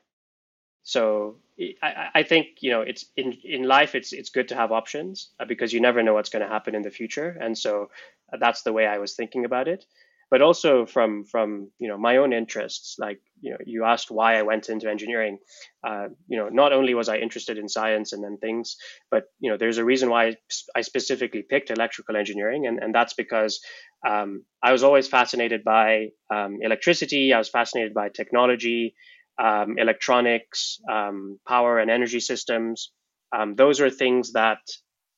So 0.83 1.37
I, 1.81 2.09
I 2.15 2.23
think 2.23 2.47
you 2.61 2.71
know 2.71 2.81
it's 2.81 3.05
in 3.15 3.33
in 3.43 3.63
life 3.63 3.95
it's 3.95 4.13
it's 4.13 4.29
good 4.29 4.49
to 4.49 4.55
have 4.55 4.71
options 4.71 5.31
uh, 5.39 5.45
because 5.45 5.73
you 5.73 5.81
never 5.81 6.03
know 6.03 6.13
what's 6.13 6.29
going 6.29 6.43
to 6.43 6.49
happen 6.49 6.75
in 6.75 6.83
the 6.83 6.91
future, 6.91 7.35
and 7.39 7.57
so 7.57 7.89
uh, 8.31 8.37
that's 8.39 8.61
the 8.61 8.73
way 8.73 8.85
I 8.85 8.99
was 8.99 9.15
thinking 9.15 9.45
about 9.45 9.67
it. 9.67 9.85
But 10.29 10.41
also 10.41 10.85
from 10.85 11.23
from 11.23 11.71
you 11.79 11.87
know 11.87 11.97
my 11.97 12.17
own 12.17 12.33
interests 12.33 12.97
like 12.99 13.21
you 13.41 13.51
know 13.51 13.57
you 13.65 13.85
asked 13.85 14.11
why 14.11 14.37
i 14.37 14.41
went 14.41 14.69
into 14.69 14.89
engineering. 14.89 15.39
Uh, 15.87 16.09
you 16.27 16.37
know 16.37 16.49
not 16.49 16.73
only 16.73 16.93
was 16.93 17.07
i 17.07 17.17
interested 17.17 17.57
in 17.57 17.69
science 17.69 18.11
and 18.11 18.21
then 18.23 18.37
things 18.37 18.75
but 19.09 19.23
you 19.39 19.49
know 19.49 19.57
there's 19.57 19.77
a 19.77 19.85
reason 19.85 20.09
why 20.09 20.35
i 20.75 20.81
specifically 20.81 21.43
picked 21.43 21.69
electrical 21.71 22.17
engineering. 22.17 22.67
And, 22.67 22.79
and 22.83 22.93
that's 22.93 23.13
because 23.13 23.61
um, 24.05 24.43
i 24.61 24.71
was 24.73 24.83
always 24.83 25.07
fascinated 25.07 25.63
by 25.63 26.09
um, 26.29 26.57
electricity. 26.61 27.33
I 27.33 27.37
was 27.37 27.49
fascinated 27.49 27.93
by 27.93 28.09
technology 28.09 28.95
um, 29.39 29.77
electronics 29.77 30.79
um, 30.91 31.39
power 31.47 31.79
and 31.79 31.91
energy 31.91 32.19
systems 32.19 32.91
um, 33.35 33.55
those 33.55 33.81
are 33.81 33.89
things 33.89 34.33
that 34.33 34.59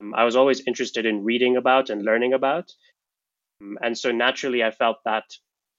um, 0.01 0.13
i 0.15 0.23
was 0.23 0.35
always 0.35 0.61
interested 0.67 1.05
in 1.05 1.23
reading 1.23 1.57
about 1.57 1.89
and 1.89 2.03
learning 2.03 2.33
about 2.33 2.69
um, 3.61 3.77
and 3.81 3.97
so 3.97 4.11
naturally, 4.11 4.63
I 4.63 4.71
felt 4.71 4.97
that 5.05 5.25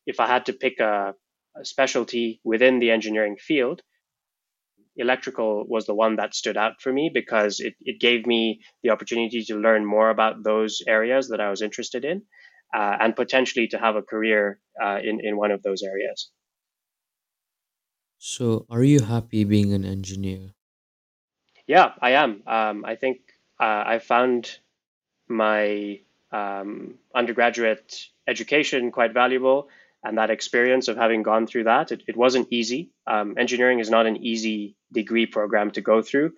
if 0.07 0.21
I 0.21 0.27
had 0.27 0.47
to 0.47 0.53
pick 0.53 0.81
a, 0.81 1.15
a 1.57 1.65
specialty 1.65 2.41
within 2.45 2.79
the 2.79 2.91
engineering 2.91 3.37
field, 3.37 3.83
electrical 4.97 5.65
was 5.67 5.87
the 5.87 5.95
one 5.95 6.17
that 6.17 6.35
stood 6.35 6.57
out 6.57 6.81
for 6.81 6.93
me 6.93 7.11
because 7.13 7.61
it, 7.61 7.75
it 7.81 8.01
gave 8.01 8.27
me 8.27 8.61
the 8.83 8.91
opportunity 8.91 9.45
to 9.45 9.57
learn 9.57 9.85
more 9.87 10.11
about 10.11 10.43
those 10.43 10.83
areas 10.87 11.29
that 11.29 11.41
I 11.41 11.49
was 11.49 11.63
interested 11.63 12.05
in 12.05 12.23
uh, 12.75 12.97
and 13.01 13.17
potentially 13.17 13.69
to 13.69 13.79
have 13.79 13.97
a 13.97 14.03
career 14.03 14.61
uh, 14.83 14.99
in, 15.03 15.21
in 15.23 15.37
one 15.37 15.53
of 15.53 15.63
those 15.63 15.83
areas. 15.83 16.31
So, 18.23 18.67
are 18.69 18.85
you 18.85 19.00
happy 19.00 19.45
being 19.45 19.73
an 19.73 19.87
engineer? 19.87 20.53
Yeah, 21.67 21.93
I 22.03 22.11
am. 22.11 22.43
Um, 22.47 22.85
I 22.85 22.95
think 22.95 23.21
uh, 23.59 23.83
I 23.87 23.99
found 23.99 24.59
my 25.27 26.00
um, 26.31 26.99
undergraduate 27.15 28.09
education 28.29 28.91
quite 28.93 29.15
valuable. 29.15 29.71
And 30.05 30.19
that 30.19 30.29
experience 30.29 30.89
of 30.89 30.99
having 30.99 31.23
gone 31.23 31.47
through 31.47 31.65
that, 31.65 31.93
it, 31.93 32.03
it 32.07 32.17
wasn't 32.17 32.49
easy. 32.50 32.91
Um, 33.07 33.37
engineering 33.39 33.79
is 33.79 33.89
not 33.89 34.05
an 34.05 34.19
easy 34.19 34.77
degree 34.93 35.25
program 35.25 35.71
to 35.71 35.81
go 35.81 36.03
through. 36.03 36.33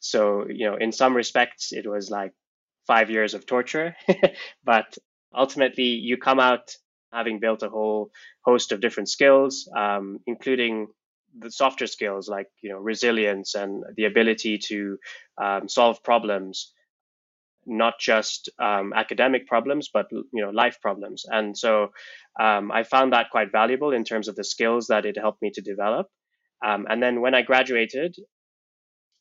So, 0.00 0.46
you 0.46 0.70
know, 0.70 0.76
in 0.76 0.92
some 0.92 1.16
respects, 1.16 1.72
it 1.72 1.86
was 1.86 2.10
like 2.10 2.34
five 2.86 3.08
years 3.08 3.32
of 3.32 3.46
torture. 3.46 3.96
but 4.64 4.98
ultimately, 5.34 5.84
you 5.84 6.18
come 6.18 6.38
out 6.38 6.76
having 7.12 7.40
built 7.40 7.62
a 7.62 7.68
whole 7.68 8.10
host 8.44 8.72
of 8.72 8.80
different 8.80 9.08
skills, 9.08 9.68
um, 9.76 10.18
including 10.26 10.88
the 11.38 11.50
softer 11.50 11.86
skills 11.86 12.28
like 12.28 12.48
you 12.62 12.70
know 12.70 12.78
resilience 12.78 13.54
and 13.54 13.84
the 13.96 14.06
ability 14.06 14.58
to 14.58 14.98
um, 15.40 15.68
solve 15.68 16.02
problems 16.02 16.72
not 17.68 18.00
just 18.00 18.48
um, 18.58 18.92
academic 18.94 19.46
problems, 19.46 19.90
but 19.92 20.06
you 20.10 20.42
know 20.44 20.50
life 20.50 20.78
problems. 20.80 21.24
And 21.28 21.56
so 21.56 21.88
um, 22.40 22.72
I 22.72 22.82
found 22.82 23.12
that 23.12 23.30
quite 23.30 23.52
valuable 23.52 23.92
in 23.92 24.04
terms 24.04 24.26
of 24.26 24.36
the 24.36 24.44
skills 24.44 24.86
that 24.88 25.04
it 25.04 25.18
helped 25.18 25.42
me 25.42 25.50
to 25.54 25.60
develop. 25.60 26.08
Um, 26.64 26.86
and 26.88 27.02
then 27.02 27.20
when 27.20 27.34
I 27.34 27.42
graduated, 27.42 28.16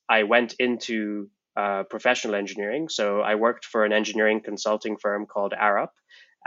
I 0.09 0.23
went 0.23 0.55
into 0.59 1.29
uh, 1.55 1.83
professional 1.83 2.35
engineering. 2.35 2.87
So 2.89 3.19
I 3.19 3.35
worked 3.35 3.65
for 3.65 3.83
an 3.83 3.91
engineering 3.91 4.41
consulting 4.43 4.97
firm 4.97 5.25
called 5.25 5.53
Arup, 5.59 5.89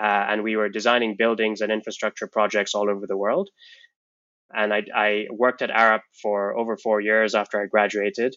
uh, 0.00 0.26
and 0.30 0.42
we 0.42 0.56
were 0.56 0.68
designing 0.68 1.16
buildings 1.16 1.60
and 1.60 1.70
infrastructure 1.70 2.26
projects 2.26 2.74
all 2.74 2.88
over 2.88 3.06
the 3.06 3.16
world. 3.16 3.50
And 4.52 4.72
I, 4.72 4.82
I 4.94 5.26
worked 5.30 5.62
at 5.62 5.70
Arup 5.70 6.00
for 6.22 6.56
over 6.56 6.76
four 6.76 7.00
years 7.00 7.34
after 7.34 7.60
I 7.62 7.66
graduated 7.66 8.34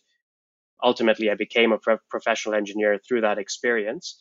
ultimately 0.83 1.31
I 1.31 1.35
became 1.35 1.71
a 1.71 1.77
pro- 1.77 1.97
professional 2.09 2.55
engineer 2.55 2.99
through 3.07 3.21
that 3.21 3.37
experience. 3.37 4.17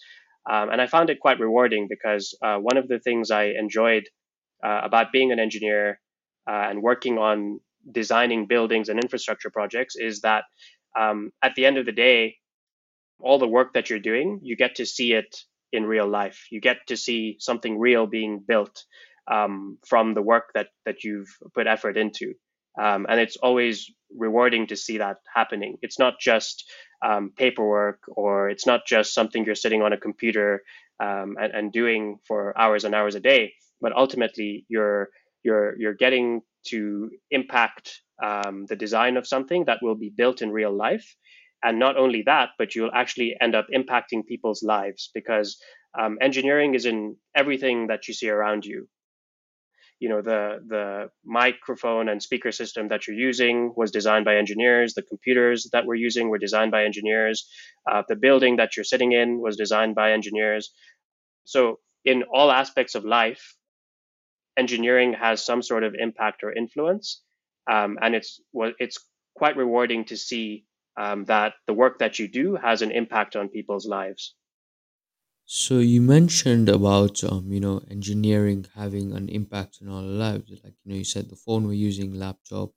Um, 0.51 0.71
and 0.71 0.81
I 0.81 0.87
found 0.87 1.11
it 1.11 1.21
quite 1.21 1.41
rewarding 1.41 1.87
because 1.89 2.37
uh, 2.43 2.57
one 2.57 2.77
of 2.77 2.89
the 2.89 2.99
things 3.01 3.31
I 3.31 3.45
enjoyed 3.59 4.05
uh, 4.65 4.81
about 4.85 5.13
being 5.13 5.33
an 5.33 5.39
engineer 5.39 6.01
uh, 6.49 6.67
and 6.71 6.83
working 6.83 7.19
on 7.19 7.61
designing 7.91 8.47
buildings 8.47 8.89
and 8.89 8.99
infrastructure 9.01 9.51
projects 9.51 9.97
is 9.97 10.21
that 10.21 10.45
um, 10.99 11.31
at 11.43 11.55
the 11.55 11.67
end 11.67 11.79
of 11.79 11.87
the 11.87 11.93
day, 11.93 12.37
all 13.21 13.39
the 13.39 13.49
work 13.49 13.75
that 13.75 13.89
you're 13.89 14.01
doing, 14.01 14.41
you 14.43 14.57
get 14.57 14.77
to 14.77 14.87
see 14.87 15.13
it 15.13 15.37
in 15.73 15.85
real 15.85 16.09
life. 16.09 16.47
You 16.51 16.61
get 16.61 16.79
to 16.89 16.97
see 16.97 17.37
something 17.39 17.79
real 17.79 18.07
being 18.07 18.43
built 18.47 18.85
um, 19.31 19.79
from 19.87 20.15
the 20.15 20.23
work 20.23 20.51
that 20.55 20.69
that 20.85 21.05
you've 21.05 21.29
put 21.55 21.67
effort 21.67 21.97
into. 21.97 22.35
Um, 22.81 23.07
and 23.09 23.21
it's 23.21 23.37
always 23.37 23.91
rewarding 24.17 24.67
to 24.69 24.77
see 24.77 24.99
that 24.99 25.19
happening. 25.35 25.77
It's 25.83 25.99
not 25.99 26.15
just 26.21 26.65
um, 27.05 27.33
paperwork 27.37 28.01
or 28.09 28.49
it's 28.49 28.67
not 28.67 28.87
just 28.87 29.15
something 29.15 29.45
you're 29.45 29.55
sitting 29.55 29.83
on 29.83 29.93
a 29.93 29.99
computer 29.99 30.63
um, 31.01 31.37
and, 31.41 31.53
and, 31.53 31.73
doing 31.73 32.19
for 32.27 32.59
hours 32.59 32.85
and 32.85 32.95
hours 32.95 33.15
a 33.15 33.21
day, 33.21 33.53
but 33.81 33.93
ultimately 33.97 34.65
you're 34.69 35.09
you're 35.43 35.79
you're 35.79 35.95
getting 35.95 36.43
to 36.69 37.11
impact 37.31 38.01
um, 38.23 38.67
the 38.69 38.77
design 38.77 39.17
of 39.17 39.27
something 39.27 39.65
that 39.65 39.81
will 39.83 39.97
be 39.97 40.13
built 40.17 40.43
in 40.43 40.51
real 40.51 40.75
life. 40.75 41.17
And 41.63 41.79
not 41.79 41.97
only 41.97 42.23
that, 42.27 42.51
but 42.59 42.75
you'll 42.75 42.91
actually 42.93 43.37
end 43.41 43.55
up 43.55 43.67
impacting 43.75 44.27
people's 44.27 44.63
lives 44.63 45.11
because 45.15 45.59
um, 45.99 46.19
engineering 46.21 46.75
is 46.75 46.87
in 46.87 47.17
everything 47.37 47.87
that 47.89 48.09
you 48.09 48.15
see 48.15 48.29
around 48.29 48.65
you. 48.65 48.89
You 50.01 50.09
know 50.09 50.21
the 50.21 50.59
the 50.67 51.11
microphone 51.25 52.09
and 52.09 52.21
speaker 52.21 52.51
system 52.51 52.89
that 52.89 53.07
you're 53.07 53.17
using 53.17 53.73
was 53.77 53.93
designed 53.93 54.25
by 54.25 54.37
engineers. 54.37 54.95
The 54.95 55.03
computers 55.03 55.69
that 55.73 55.87
we're 55.87 55.95
using 55.95 56.29
were 56.29 56.39
designed 56.39 56.73
by 56.73 56.85
engineers. 56.85 57.49
Uh, 57.89 58.03
the 58.09 58.17
building 58.17 58.57
that 58.57 58.77
you're 58.77 58.83
sitting 58.83 59.13
in 59.13 59.41
was 59.41 59.57
designed 59.57 59.95
by 59.95 60.11
engineers. 60.11 60.73
So 61.45 61.79
in 62.05 62.25
all 62.25 62.51
aspects 62.51 62.97
of 62.97 63.05
life 63.05 63.55
engineering 64.57 65.15
has 65.15 65.45
some 65.45 65.63
sort 65.63 65.85
of 65.85 65.95
impact 65.95 66.43
or 66.43 66.53
influence. 66.53 67.23
Um, 67.71 67.99
and 68.03 68.15
it's 68.15 68.41
well, 68.53 68.73
it's 68.79 68.99
quite 69.37 69.57
rewarding 69.57 70.05
to 70.07 70.17
see 70.17 70.65
um, 70.97 71.25
that 71.27 71.55
the 71.67 71.75
work 71.75 71.99
that 71.99 72.19
you 72.19 72.29
do 72.29 72.57
has 72.57 72.83
an 72.83 72.91
impact 72.91 73.37
on 73.37 73.49
people's 73.49 73.87
lives 73.87 74.35
So 75.47 75.79
you 75.79 76.01
mentioned 76.03 76.69
about 76.69 77.23
um, 77.23 77.53
you 77.53 77.61
know, 77.61 77.79
engineering 77.89 78.67
having 78.75 79.13
an 79.13 79.29
impact 79.29 79.79
on 79.81 79.89
our 79.89 80.03
lives. 80.03 80.51
Like, 80.51 80.75
you 80.83 80.91
know, 80.91 80.97
you 80.97 81.05
said 81.05 81.29
the 81.29 81.37
phone 81.37 81.67
we're 81.67 81.75
using, 81.75 82.13
laptop, 82.15 82.73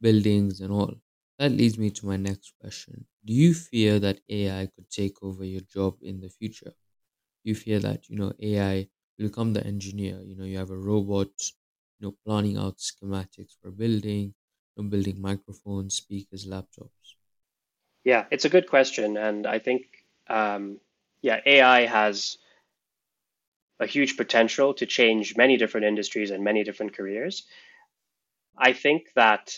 buildings 0.00 0.60
and 0.60 0.72
all. 0.72 0.94
That 1.38 1.52
leads 1.52 1.78
me 1.78 1.90
to 1.92 2.06
my 2.06 2.16
next 2.16 2.54
question. 2.60 3.06
Do 3.24 3.32
you 3.34 3.54
fear 3.54 3.98
that 4.00 4.20
AI 4.30 4.66
could 4.66 4.90
take 4.90 5.22
over 5.22 5.44
your 5.44 5.62
job 5.62 5.98
in 6.02 6.20
the 6.20 6.30
future? 6.30 6.74
You 7.44 7.54
fear 7.54 7.80
that, 7.80 8.08
you 8.10 8.16
know, 8.16 8.32
AI 8.40 8.90
will 9.18 9.28
become 9.28 9.52
the 9.54 9.66
engineer? 9.66 10.22
You 10.22 10.36
know, 10.36 10.44
you 10.44 10.58
have 10.58 10.70
a 10.70 10.78
robot, 10.78 11.32
you 11.98 12.08
know, 12.08 12.16
planning 12.26 12.56
out 12.58 12.78
schematics 12.78 13.56
for 13.62 13.70
building, 13.72 14.34
you 14.76 14.84
know, 14.84 14.90
building 14.90 15.20
microphones, 15.20 15.96
speakers, 15.96 16.46
laptops. 16.46 17.16
Yeah 18.04 18.26
it's 18.30 18.44
a 18.44 18.48
good 18.48 18.68
question 18.68 19.16
and 19.16 19.46
i 19.46 19.58
think 19.58 19.86
um, 20.28 20.80
yeah, 21.22 21.40
AI 21.46 21.86
has 21.86 22.36
a 23.80 23.86
huge 23.86 24.16
potential 24.16 24.74
to 24.74 24.86
change 24.86 25.36
many 25.36 25.56
different 25.56 25.86
industries 25.86 26.30
and 26.30 26.44
many 26.44 26.64
different 26.64 26.96
careers. 26.96 27.46
I 28.56 28.72
think 28.72 29.06
that 29.16 29.56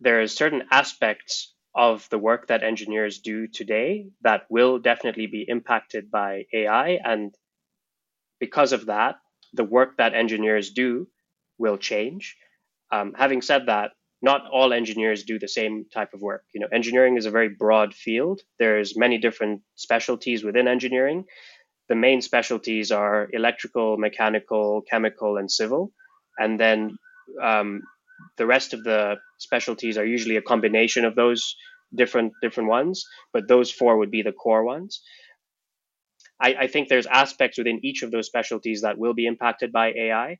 there 0.00 0.20
are 0.20 0.26
certain 0.28 0.64
aspects 0.70 1.54
of 1.74 2.08
the 2.10 2.18
work 2.18 2.48
that 2.48 2.62
engineers 2.62 3.20
do 3.20 3.48
today 3.48 4.10
that 4.22 4.42
will 4.50 4.78
definitely 4.78 5.26
be 5.26 5.44
impacted 5.48 6.10
by 6.10 6.44
AI. 6.52 6.98
And 7.04 7.34
because 8.38 8.72
of 8.72 8.86
that, 8.86 9.16
the 9.52 9.64
work 9.64 9.96
that 9.96 10.14
engineers 10.14 10.70
do 10.70 11.08
will 11.58 11.78
change. 11.78 12.36
Um, 12.92 13.14
having 13.16 13.42
said 13.42 13.66
that, 13.66 13.92
not 14.24 14.48
all 14.50 14.72
engineers 14.72 15.22
do 15.24 15.38
the 15.38 15.46
same 15.46 15.84
type 15.92 16.14
of 16.14 16.22
work. 16.22 16.44
You 16.54 16.60
know, 16.62 16.68
engineering 16.72 17.18
is 17.18 17.26
a 17.26 17.30
very 17.30 17.50
broad 17.50 17.92
field. 17.92 18.40
There's 18.58 18.96
many 18.96 19.18
different 19.18 19.60
specialties 19.74 20.42
within 20.42 20.66
engineering. 20.66 21.24
The 21.90 21.94
main 21.94 22.22
specialties 22.22 22.90
are 22.90 23.28
electrical, 23.32 23.98
mechanical, 23.98 24.82
chemical, 24.90 25.36
and 25.36 25.50
civil, 25.50 25.92
and 26.38 26.58
then 26.58 26.96
um, 27.42 27.82
the 28.38 28.46
rest 28.46 28.72
of 28.72 28.82
the 28.82 29.16
specialties 29.38 29.98
are 29.98 30.06
usually 30.06 30.36
a 30.36 30.48
combination 30.52 31.04
of 31.04 31.14
those 31.14 31.54
different 31.94 32.32
different 32.40 32.70
ones. 32.70 33.04
But 33.34 33.46
those 33.46 33.70
four 33.70 33.98
would 33.98 34.10
be 34.10 34.22
the 34.22 34.32
core 34.32 34.64
ones. 34.64 35.02
I, 36.40 36.54
I 36.64 36.66
think 36.66 36.88
there's 36.88 37.06
aspects 37.06 37.58
within 37.58 37.80
each 37.84 38.02
of 38.02 38.10
those 38.10 38.26
specialties 38.26 38.80
that 38.82 38.98
will 38.98 39.14
be 39.14 39.26
impacted 39.26 39.70
by 39.70 39.92
AI 39.92 40.38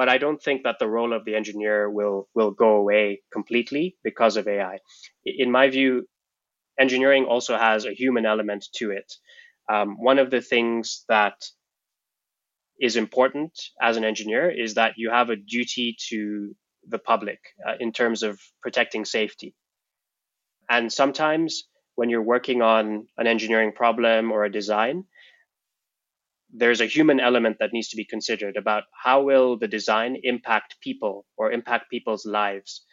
but 0.00 0.08
I 0.08 0.16
don't 0.16 0.42
think 0.42 0.62
that 0.62 0.78
the 0.78 0.88
role 0.88 1.12
of 1.12 1.26
the 1.26 1.34
engineer 1.34 1.90
will 1.90 2.26
will 2.34 2.52
go 2.52 2.76
away 2.76 3.20
completely 3.30 3.98
because 4.02 4.38
of 4.38 4.48
AI. 4.48 4.78
In 5.26 5.50
my 5.50 5.68
view, 5.68 6.06
engineering 6.78 7.26
also 7.26 7.54
has 7.58 7.84
a 7.84 7.92
human 7.92 8.24
element 8.24 8.64
to 8.76 8.92
it. 8.92 9.12
Um, 9.70 10.02
one 10.02 10.18
of 10.18 10.30
the 10.30 10.40
things 10.40 11.04
that 11.10 11.34
is 12.80 12.96
important 12.96 13.52
as 13.88 13.98
an 13.98 14.04
engineer 14.04 14.50
is 14.50 14.72
that 14.76 14.94
you 14.96 15.10
have 15.10 15.28
a 15.28 15.36
duty 15.36 15.94
to 16.08 16.56
the 16.88 16.98
public 16.98 17.40
uh, 17.68 17.74
in 17.78 17.92
terms 17.92 18.22
of 18.22 18.40
protecting 18.62 19.04
safety. 19.04 19.54
And 20.70 20.90
sometimes 20.90 21.64
when 21.96 22.08
you're 22.08 22.30
working 22.34 22.62
on 22.62 23.06
an 23.18 23.26
engineering 23.26 23.72
problem 23.72 24.32
or 24.32 24.44
a 24.44 24.56
design, 24.60 25.04
there's 26.52 26.80
a 26.80 26.86
human 26.86 27.20
element 27.20 27.56
that 27.60 27.72
needs 27.72 27.88
to 27.88 27.96
be 27.96 28.04
considered 28.04 28.56
about 28.56 28.84
how 28.92 29.22
will 29.22 29.58
the 29.58 29.68
design 29.68 30.16
impact 30.22 30.76
people 30.80 31.26
or 31.36 31.52
impact 31.52 31.90
people's 31.90 32.26
lives. 32.26 32.84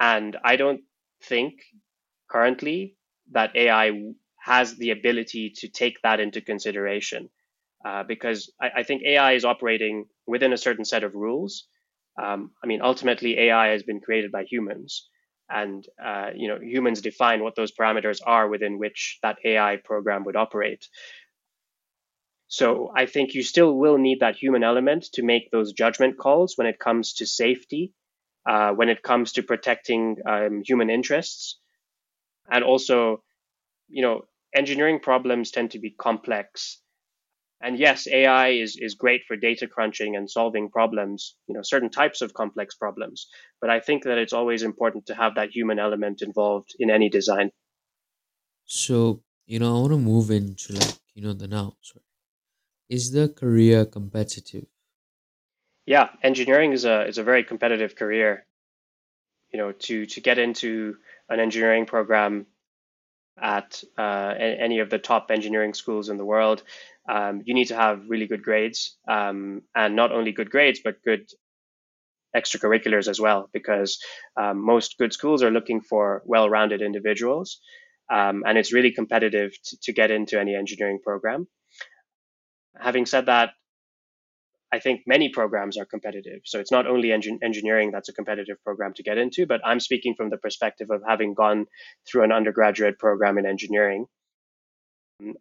And 0.00 0.36
i 0.44 0.56
don't 0.56 0.82
think 1.24 1.54
currently 2.30 2.96
that 3.32 3.54
ai 3.56 3.92
has 4.38 4.76
the 4.76 4.90
ability 4.90 5.52
to 5.56 5.68
take 5.68 6.00
that 6.02 6.20
into 6.20 6.40
consideration 6.40 7.28
uh, 7.84 8.02
because 8.04 8.52
I, 8.60 8.70
I, 8.76 8.82
think 8.82 9.02
ai 9.04 9.32
is 9.32 9.44
operating 9.44 10.06
within 10.26 10.52
a 10.52 10.58
certain 10.58 10.84
set 10.84 11.04
of 11.04 11.14
rules. 11.14 11.66
Um, 12.22 12.52
i 12.62 12.66
mean 12.66 12.80
ultimately 12.82 13.38
ai 13.38 13.68
has 13.68 13.82
been 13.82 14.00
created 14.00 14.32
by 14.32 14.44
humans 14.44 15.08
and 15.50 15.84
uh, 16.04 16.30
you 16.34 16.48
know 16.48 16.58
humans 16.60 17.00
define 17.00 17.42
what 17.42 17.56
those 17.56 17.72
parameters 17.72 18.20
are 18.26 18.48
within 18.48 18.78
which 18.78 19.18
that 19.22 19.38
ai 19.44 19.76
program 19.84 20.24
would 20.24 20.36
operate 20.36 20.86
so 22.48 22.90
I 22.94 23.04
think 23.04 23.34
you 23.34 23.42
still 23.42 23.76
will 23.76 23.98
need 23.98 24.20
that 24.20 24.36
human 24.36 24.64
element 24.64 25.04
to 25.12 25.22
make 25.22 25.50
those 25.50 25.74
judgment 25.74 26.16
calls 26.16 26.56
when 26.56 26.66
it 26.66 26.78
comes 26.78 27.12
to 27.14 27.26
safety, 27.26 27.92
uh, 28.48 28.72
when 28.72 28.88
it 28.88 29.02
comes 29.02 29.32
to 29.32 29.42
protecting 29.42 30.16
um, 30.26 30.62
human 30.64 30.88
interests, 30.88 31.58
and 32.50 32.64
also, 32.64 33.22
you 33.88 34.00
know, 34.00 34.22
engineering 34.56 34.98
problems 34.98 35.50
tend 35.50 35.72
to 35.72 35.78
be 35.78 35.90
complex. 35.90 36.80
And 37.60 37.78
yes, 37.78 38.08
AI 38.08 38.48
is 38.48 38.78
is 38.80 38.94
great 38.94 39.24
for 39.28 39.36
data 39.36 39.66
crunching 39.66 40.16
and 40.16 40.30
solving 40.30 40.70
problems, 40.70 41.36
you 41.48 41.54
know, 41.54 41.62
certain 41.62 41.90
types 41.90 42.22
of 42.22 42.32
complex 42.32 42.74
problems. 42.74 43.26
But 43.60 43.68
I 43.68 43.80
think 43.80 44.04
that 44.04 44.16
it's 44.16 44.32
always 44.32 44.62
important 44.62 45.06
to 45.06 45.14
have 45.14 45.34
that 45.34 45.50
human 45.50 45.78
element 45.78 46.22
involved 46.22 46.74
in 46.78 46.88
any 46.88 47.10
design. 47.10 47.50
So, 48.64 49.22
you 49.44 49.58
know, 49.58 49.76
I 49.76 49.80
want 49.80 49.92
to 49.92 49.98
move 49.98 50.30
into 50.30 50.72
like, 50.72 50.94
you 51.12 51.22
know, 51.22 51.34
the 51.34 51.48
now. 51.48 51.74
Sorry. 51.82 52.07
Is 52.88 53.12
the 53.12 53.28
career 53.28 53.84
competitive? 53.84 54.66
Yeah, 55.84 56.08
engineering 56.22 56.72
is 56.72 56.84
a 56.84 57.06
is 57.06 57.18
a 57.18 57.22
very 57.22 57.44
competitive 57.44 57.94
career. 57.96 58.46
You 59.52 59.58
know, 59.58 59.72
to 59.72 60.06
to 60.06 60.20
get 60.20 60.38
into 60.38 60.96
an 61.28 61.40
engineering 61.40 61.84
program 61.84 62.46
at 63.40 63.84
uh, 63.96 64.34
any 64.38 64.80
of 64.80 64.90
the 64.90 64.98
top 64.98 65.30
engineering 65.30 65.74
schools 65.74 66.08
in 66.08 66.16
the 66.16 66.24
world, 66.24 66.62
um, 67.08 67.42
you 67.44 67.54
need 67.54 67.66
to 67.68 67.76
have 67.76 68.08
really 68.08 68.26
good 68.26 68.42
grades, 68.42 68.96
um, 69.06 69.62
and 69.74 69.94
not 69.94 70.10
only 70.10 70.32
good 70.32 70.50
grades, 70.50 70.80
but 70.82 71.02
good 71.04 71.28
extracurriculars 72.34 73.06
as 73.08 73.20
well, 73.20 73.48
because 73.52 73.98
um, 74.36 74.64
most 74.64 74.96
good 74.98 75.12
schools 75.12 75.42
are 75.42 75.50
looking 75.50 75.80
for 75.80 76.22
well-rounded 76.26 76.82
individuals, 76.82 77.60
um, 78.10 78.42
and 78.46 78.58
it's 78.58 78.72
really 78.72 78.92
competitive 78.92 79.52
to, 79.64 79.78
to 79.82 79.92
get 79.92 80.10
into 80.10 80.40
any 80.40 80.54
engineering 80.54 80.98
program 81.02 81.46
having 82.80 83.06
said 83.06 83.26
that, 83.26 83.50
I 84.72 84.80
think 84.80 85.02
many 85.06 85.30
programs 85.30 85.78
are 85.78 85.86
competitive. 85.86 86.42
So 86.44 86.60
it's 86.60 86.70
not 86.70 86.86
only 86.86 87.08
engin- 87.08 87.42
engineering 87.42 87.90
that's 87.90 88.10
a 88.10 88.12
competitive 88.12 88.62
program 88.62 88.92
to 88.94 89.02
get 89.02 89.16
into, 89.16 89.46
but 89.46 89.62
I'm 89.64 89.80
speaking 89.80 90.14
from 90.14 90.28
the 90.28 90.36
perspective 90.36 90.88
of 90.90 91.02
having 91.06 91.34
gone 91.34 91.66
through 92.06 92.24
an 92.24 92.32
undergraduate 92.32 92.98
program 92.98 93.38
in 93.38 93.46
engineering. 93.46 94.06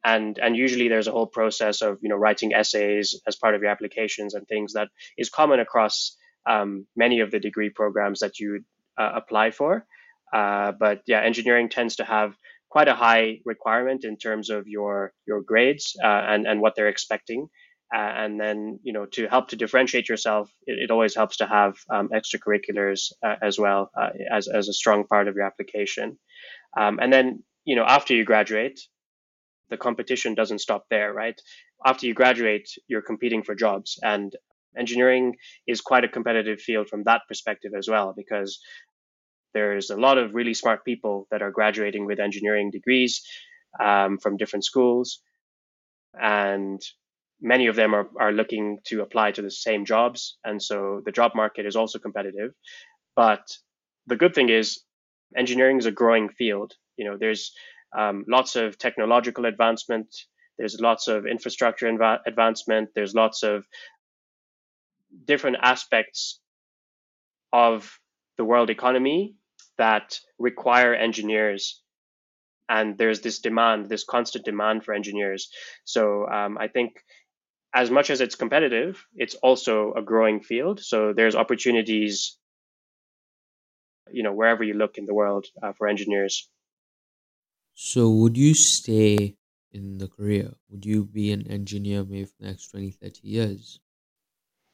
And 0.04 0.40
and 0.40 0.58
usually 0.58 0.88
there's 0.88 1.08
a 1.08 1.12
whole 1.12 1.28
process 1.28 1.82
of 1.82 2.00
you 2.02 2.10
know 2.10 2.16
writing 2.16 2.54
essays 2.54 3.22
as 3.28 3.36
part 3.36 3.54
of 3.54 3.62
your 3.62 3.70
applications 3.70 4.34
and 4.34 4.48
things 4.48 4.74
that 4.74 4.90
is 5.18 5.30
common 5.30 5.60
across 5.60 6.18
um, 6.48 6.88
many 6.96 7.20
of 7.20 7.30
the 7.30 7.40
degree 7.40 7.70
programs 7.70 8.22
that 8.22 8.40
you 8.40 8.64
uh, 8.98 9.12
apply 9.14 9.52
for. 9.52 9.86
Uh, 10.34 10.72
but 10.72 11.02
yeah, 11.06 11.22
engineering 11.22 11.70
tends 11.70 11.98
to 11.98 12.06
have 12.06 12.34
quite 12.70 12.88
a 12.88 12.96
high 12.96 13.40
requirement 13.46 14.04
in 14.04 14.18
terms 14.18 14.50
of 14.50 14.68
your 14.68 15.14
your 15.26 15.42
grades 15.42 15.96
uh, 16.04 16.08
and 16.08 16.48
and 16.48 16.62
what 16.62 16.74
they're 16.76 16.90
expecting. 16.90 17.48
Uh, 17.96 18.00
and 18.00 18.40
then 18.40 18.80
you 18.84 18.92
know 18.92 19.06
to 19.06 19.28
help 19.28 19.48
to 19.48 19.56
differentiate 19.56 20.10
yourself, 20.10 20.52
it, 20.66 20.78
it 20.84 20.92
always 20.92 21.16
helps 21.16 21.38
to 21.38 21.48
have 21.48 21.76
um, 21.90 22.10
extracurriculars 22.10 23.12
uh, 23.26 23.36
as 23.42 23.58
well 23.58 23.90
as 24.32 24.48
as 24.48 24.68
a 24.68 24.74
strong 24.74 25.06
part 25.06 25.28
of 25.28 25.36
your 25.36 25.46
application. 25.46 26.18
Um, 26.78 27.00
and 27.02 27.12
then 27.12 27.44
you 27.66 27.76
know 27.76 27.86
after 27.86 28.14
you 28.14 28.26
graduate, 28.26 28.80
the 29.70 29.78
competition 29.78 30.36
doesn't 30.36 30.60
stop 30.60 30.86
there, 30.90 31.14
right? 31.14 31.40
After 31.86 32.08
you 32.08 32.14
graduate, 32.14 32.70
you're 32.88 33.02
competing 33.02 33.44
for 33.44 33.56
jobs 33.56 34.00
and 34.04 34.36
engineering 34.78 35.36
is 35.68 35.82
quite 35.82 36.04
a 36.04 36.08
competitive 36.08 36.60
field 36.60 36.88
from 36.88 37.04
that 37.04 37.22
perspective 37.28 37.72
as 37.78 37.88
well 37.88 38.14
because 38.16 38.60
there's 39.58 39.90
a 39.90 39.98
lot 40.08 40.20
of 40.20 40.36
really 40.36 40.54
smart 40.54 40.86
people 40.86 41.28
that 41.32 41.42
are 41.42 41.58
graduating 41.60 42.06
with 42.06 42.20
engineering 42.20 42.70
degrees 42.70 43.14
um, 43.84 44.20
from 44.20 44.38
different 44.38 44.66
schools, 44.66 45.20
and 46.14 46.80
many 47.42 47.66
of 47.68 47.76
them 47.76 47.96
are, 47.96 48.08
are 48.20 48.32
looking 48.32 48.78
to 48.90 49.02
apply 49.02 49.32
to 49.32 49.42
the 49.42 49.52
same 49.52 49.84
jobs. 49.86 50.38
And 50.44 50.62
so 50.62 51.02
the 51.06 51.12
job 51.12 51.32
market 51.34 51.66
is 51.66 51.76
also 51.76 51.98
competitive. 52.00 52.52
But 53.16 53.46
the 54.06 54.16
good 54.16 54.36
thing 54.36 54.50
is, 54.50 54.68
engineering 55.36 55.78
is 55.80 55.88
a 55.88 55.92
growing 56.02 56.30
field. 56.30 56.74
You 56.98 57.06
know, 57.06 57.18
there's 57.18 57.52
um, 57.98 58.26
lots 58.28 58.56
of 58.56 58.78
technological 58.78 59.46
advancement. 59.46 60.08
There's 60.58 60.80
lots 60.80 61.08
of 61.08 61.26
infrastructure 61.26 61.88
inv- 61.92 62.22
advancement. 62.26 62.90
There's 62.94 63.16
lots 63.16 63.44
of 63.44 63.66
different 65.26 65.58
aspects 65.62 66.40
of 67.52 68.00
the 68.38 68.46
world 68.46 68.70
economy 68.70 69.37
that 69.78 70.20
require 70.40 70.94
engineers 70.94 71.82
and 72.70 72.98
there's 72.98 73.22
this 73.22 73.40
demand 73.40 73.88
this 73.90 74.04
constant 74.04 74.46
demand 74.46 74.84
for 74.84 74.94
engineers. 74.94 75.50
So 75.86 76.28
um, 76.28 76.58
i 76.58 76.68
think 76.68 77.00
as 77.74 77.92
much 77.92 78.10
as 78.10 78.22
it's 78.22 78.36
competitive 78.36 79.06
it's 79.16 79.36
also 79.36 79.94
a 79.94 80.02
growing 80.02 80.42
field. 80.42 80.80
So 80.80 81.14
there's 81.14 81.36
opportunities 81.36 82.38
you 84.12 84.24
know 84.24 84.34
wherever 84.34 84.64
you 84.64 84.74
look 84.74 84.98
in 84.98 85.06
the 85.06 85.14
world 85.14 85.46
uh, 85.62 85.74
for 85.74 85.88
engineers. 85.88 86.50
So, 87.80 88.10
would 88.10 88.38
you 88.38 88.56
stay 88.56 89.36
in 89.72 90.00
the 90.00 90.08
career? 90.08 90.54
Would 90.70 90.84
you 90.86 91.06
be 91.06 91.32
an 91.32 91.46
engineer 91.48 92.04
maybe 92.04 92.26
for 92.26 92.34
the 92.40 92.48
next 92.48 92.70
20, 92.70 92.90
30 92.92 93.20
years? 93.22 93.80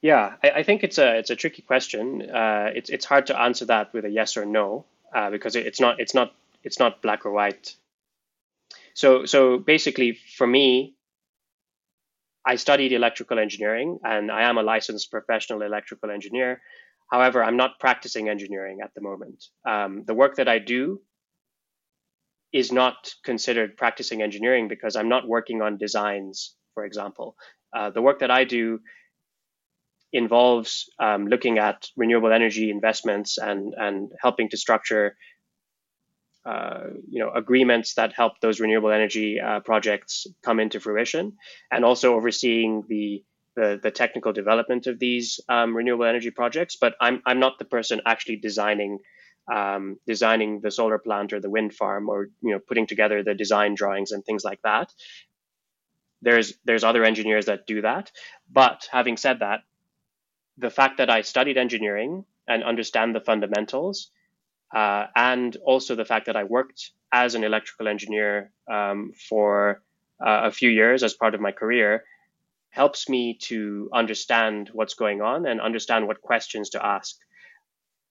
yeah 0.03 0.35
i, 0.43 0.49
I 0.51 0.63
think 0.63 0.83
it's 0.83 0.99
a 0.99 1.17
it's 1.17 1.31
a 1.31 1.35
tricky 1.35 1.63
question. 1.63 2.29
Uh, 2.29 2.69
it's 2.75 2.89
it's 2.91 3.05
hard 3.05 3.27
to 3.27 3.39
answer 3.39 3.65
that 3.65 3.93
with 3.93 4.05
a 4.05 4.09
yes 4.09 4.37
or 4.37 4.45
no 4.45 4.85
uh, 5.13 5.29
because 5.29 5.55
it's 5.55 5.79
not 5.79 5.99
it's 5.99 6.13
not 6.13 6.33
it's 6.63 6.79
not 6.79 7.01
black 7.01 7.25
or 7.25 7.31
white. 7.31 7.75
So 8.93 9.25
so 9.25 9.57
basically, 9.57 10.17
for 10.37 10.47
me, 10.47 10.95
I 12.45 12.55
studied 12.55 12.91
electrical 12.91 13.39
engineering 13.39 13.99
and 14.03 14.31
I 14.31 14.43
am 14.43 14.57
a 14.57 14.63
licensed 14.63 15.11
professional 15.11 15.61
electrical 15.61 16.11
engineer. 16.11 16.61
However, 17.11 17.43
I'm 17.43 17.57
not 17.57 17.79
practicing 17.79 18.27
engineering 18.27 18.79
at 18.83 18.93
the 18.95 19.01
moment. 19.01 19.45
Um, 19.67 20.03
the 20.05 20.13
work 20.13 20.35
that 20.37 20.47
I 20.47 20.59
do 20.59 21.01
is 22.51 22.71
not 22.71 23.13
considered 23.23 23.77
practicing 23.77 24.21
engineering 24.21 24.67
because 24.67 24.95
I'm 24.95 25.09
not 25.09 25.27
working 25.27 25.61
on 25.61 25.77
designs, 25.77 26.55
for 26.73 26.85
example. 26.85 27.35
Uh, 27.75 27.89
the 27.89 28.01
work 28.01 28.19
that 28.19 28.31
I 28.31 28.43
do 28.43 28.79
involves 30.13 30.89
um, 30.99 31.27
looking 31.27 31.57
at 31.57 31.87
renewable 31.97 32.31
energy 32.31 32.69
investments 32.69 33.37
and 33.37 33.73
and 33.77 34.11
helping 34.21 34.49
to 34.49 34.57
structure 34.57 35.15
uh, 36.45 36.89
you 37.09 37.19
know 37.19 37.31
agreements 37.31 37.95
that 37.95 38.13
help 38.13 38.39
those 38.39 38.59
renewable 38.59 38.91
energy 38.91 39.39
uh, 39.39 39.59
projects 39.61 40.27
come 40.43 40.59
into 40.59 40.79
fruition, 40.79 41.33
and 41.71 41.83
also 41.83 42.15
overseeing 42.15 42.83
the 42.87 43.23
the, 43.55 43.79
the 43.81 43.91
technical 43.91 44.33
development 44.33 44.87
of 44.87 44.99
these 44.99 45.39
um, 45.47 45.75
renewable 45.75 46.05
energy 46.05 46.31
projects, 46.31 46.75
but 46.75 46.95
I'm, 46.99 47.21
I'm 47.23 47.39
not 47.39 47.59
the 47.59 47.65
person 47.65 48.01
actually 48.05 48.37
designing 48.37 48.99
um, 49.53 49.99
designing 50.07 50.61
the 50.61 50.71
solar 50.71 50.97
plant 50.97 51.33
or 51.33 51.39
the 51.41 51.49
wind 51.49 51.73
farm 51.73 52.07
or 52.07 52.29
you 52.41 52.51
know 52.51 52.59
putting 52.59 52.87
together 52.87 53.23
the 53.23 53.35
design 53.35 53.75
drawings 53.75 54.11
and 54.11 54.23
things 54.23 54.43
like 54.43 54.61
that. 54.63 54.91
There's 56.21 56.53
there's 56.63 56.85
other 56.85 57.03
engineers 57.03 57.47
that 57.47 57.67
do 57.67 57.81
that. 57.81 58.11
But 58.49 58.87
having 58.91 59.17
said 59.17 59.39
that, 59.39 59.61
the 60.57 60.69
fact 60.69 60.97
that 60.97 61.09
I 61.09 61.21
studied 61.21 61.57
engineering 61.57 62.25
and 62.47 62.63
understand 62.63 63.15
the 63.15 63.21
fundamentals, 63.21 64.11
uh, 64.73 65.05
and 65.15 65.55
also 65.65 65.95
the 65.95 66.05
fact 66.05 66.25
that 66.25 66.35
I 66.35 66.43
worked 66.43 66.91
as 67.11 67.35
an 67.35 67.43
electrical 67.43 67.87
engineer 67.87 68.51
um, 68.71 69.11
for 69.29 69.83
uh, 70.25 70.41
a 70.45 70.51
few 70.51 70.69
years 70.69 71.03
as 71.03 71.13
part 71.13 71.35
of 71.35 71.41
my 71.41 71.51
career 71.51 72.03
helps 72.69 73.07
me 73.07 73.37
to 73.39 73.89
understand 73.93 74.69
what's 74.73 74.95
going 74.95 75.21
on 75.21 75.45
and 75.45 75.61
understand 75.61 76.07
what 76.07 76.21
questions 76.21 76.71
to 76.71 76.83
ask. 76.83 77.15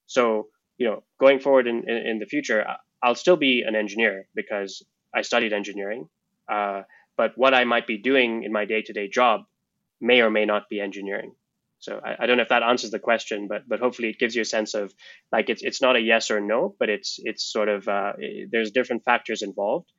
So, 0.06 0.48
you 0.78 0.86
know, 0.86 1.02
going 1.18 1.40
forward 1.40 1.66
in, 1.66 1.82
in, 1.88 1.96
in 2.06 2.18
the 2.20 2.26
future, 2.26 2.64
I'll 3.02 3.16
still 3.16 3.36
be 3.36 3.64
an 3.66 3.74
engineer 3.74 4.28
because 4.36 4.84
I 5.12 5.22
studied 5.22 5.52
engineering. 5.52 6.08
Uh, 6.48 6.82
but 7.16 7.32
what 7.36 7.54
I 7.54 7.64
might 7.64 7.88
be 7.88 7.98
doing 7.98 8.44
in 8.44 8.52
my 8.52 8.64
day 8.64 8.82
to 8.82 8.92
day 8.92 9.08
job 9.08 9.42
may 10.00 10.20
or 10.20 10.30
may 10.30 10.44
not 10.44 10.68
be 10.68 10.80
engineering. 10.80 11.34
So 11.82 12.00
I, 12.02 12.14
I, 12.20 12.26
don't 12.26 12.36
know 12.36 12.44
if 12.44 12.48
that 12.50 12.62
answers 12.62 12.92
the 12.92 13.00
question, 13.00 13.48
but 13.48 13.68
but 13.68 13.80
hopefully 13.80 14.08
it 14.10 14.20
gives 14.20 14.36
you 14.36 14.42
a 14.42 14.52
sense 14.56 14.74
of 14.74 14.94
like 15.32 15.50
it's 15.50 15.62
it's 15.62 15.82
not 15.82 15.96
a 15.96 16.00
yes 16.00 16.30
or 16.30 16.40
no, 16.40 16.76
but 16.78 16.88
it's 16.88 17.18
it's 17.24 17.42
sort 17.42 17.68
of 17.68 17.88
uh, 17.88 18.12
there's 18.52 18.70
different 18.70 19.02
factors 19.02 19.42
involved, 19.42 19.90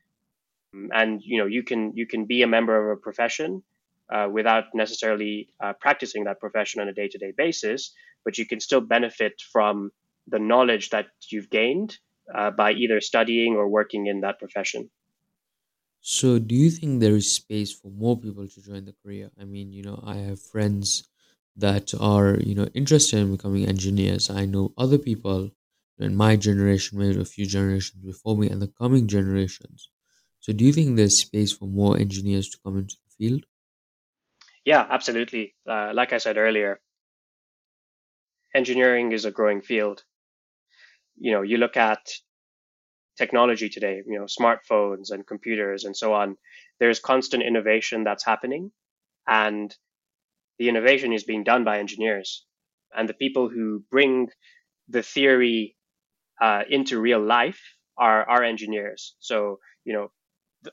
and 0.73 1.21
you 1.21 1.39
know 1.39 1.45
you 1.45 1.61
can 1.61 1.91
you 1.93 2.07
can 2.07 2.23
be 2.23 2.41
a 2.41 2.47
member 2.47 2.73
of 2.79 2.97
a 2.97 3.01
profession 3.01 3.63
uh, 4.09 4.29
without 4.31 4.73
necessarily 4.73 5.49
uh, 5.61 5.73
practicing 5.73 6.23
that 6.23 6.39
profession 6.39 6.79
on 6.79 6.87
a 6.87 6.93
day 6.93 7.09
to 7.09 7.17
day 7.17 7.33
basis, 7.35 7.91
but 8.23 8.37
you 8.37 8.45
can 8.45 8.61
still 8.61 8.81
benefit 8.81 9.33
from 9.51 9.91
the 10.27 10.39
knowledge 10.39 10.89
that 10.91 11.07
you've 11.29 11.49
gained 11.49 11.97
uh, 12.33 12.49
by 12.49 12.71
either 12.71 13.01
studying 13.01 13.55
or 13.55 13.67
working 13.67 14.07
in 14.07 14.21
that 14.21 14.39
profession. 14.39 14.89
So, 15.99 16.39
do 16.39 16.55
you 16.55 16.69
think 16.69 17.01
there 17.01 17.15
is 17.15 17.29
space 17.29 17.73
for 17.73 17.89
more 17.91 18.17
people 18.17 18.47
to 18.47 18.61
join 18.61 18.85
the 18.85 18.95
career? 19.03 19.31
I 19.37 19.43
mean, 19.43 19.73
you 19.73 19.83
know, 19.83 20.01
I 20.05 20.15
have 20.15 20.39
friends 20.41 21.09
that 21.55 21.93
are, 21.99 22.37
you 22.39 22.55
know, 22.55 22.65
interested 22.73 23.19
in 23.19 23.35
becoming 23.35 23.67
engineers. 23.67 24.29
I 24.29 24.45
know 24.45 24.73
other 24.77 24.97
people 24.97 25.51
in 25.99 26.15
my 26.15 26.35
generation, 26.35 26.99
maybe 26.99 27.19
a 27.21 27.25
few 27.25 27.45
generations 27.45 28.03
before 28.03 28.37
me, 28.37 28.49
and 28.49 28.61
the 28.61 28.67
coming 28.67 29.07
generations. 29.07 29.89
So, 30.39 30.51
do 30.51 30.65
you 30.65 30.73
think 30.73 30.95
there's 30.95 31.17
space 31.17 31.53
for 31.53 31.65
more 31.65 31.97
engineers 31.97 32.49
to 32.49 32.57
come 32.63 32.77
into 32.77 32.95
the 32.95 33.11
field? 33.17 33.45
Yeah, 34.65 34.85
absolutely. 34.89 35.55
Uh, 35.67 35.91
like 35.93 36.13
I 36.13 36.17
said 36.17 36.37
earlier, 36.37 36.79
engineering 38.55 39.11
is 39.11 39.25
a 39.25 39.31
growing 39.31 39.61
field. 39.61 40.03
You 41.17 41.33
know, 41.33 41.41
you 41.41 41.57
look 41.57 41.77
at 41.77 42.09
technology 43.17 43.69
today, 43.69 44.01
you 44.05 44.19
know, 44.19 44.25
smartphones 44.25 45.11
and 45.11 45.27
computers 45.27 45.83
and 45.83 45.95
so 45.95 46.13
on, 46.13 46.37
there's 46.79 46.99
constant 46.99 47.43
innovation 47.43 48.03
that's 48.03 48.25
happening. 48.25 48.71
And 49.27 49.75
the 50.59 50.69
innovation 50.69 51.13
is 51.13 51.23
being 51.23 51.43
done 51.43 51.63
by 51.63 51.79
engineers. 51.79 52.45
And 52.95 53.09
the 53.09 53.13
people 53.13 53.49
who 53.49 53.83
bring 53.89 54.29
the 54.87 55.03
theory 55.03 55.75
uh, 56.41 56.63
into 56.69 56.99
real 56.99 57.21
life 57.21 57.61
are, 57.97 58.27
are 58.29 58.43
engineers. 58.43 59.15
So, 59.19 59.59
you 59.85 59.93
know, 59.93 60.11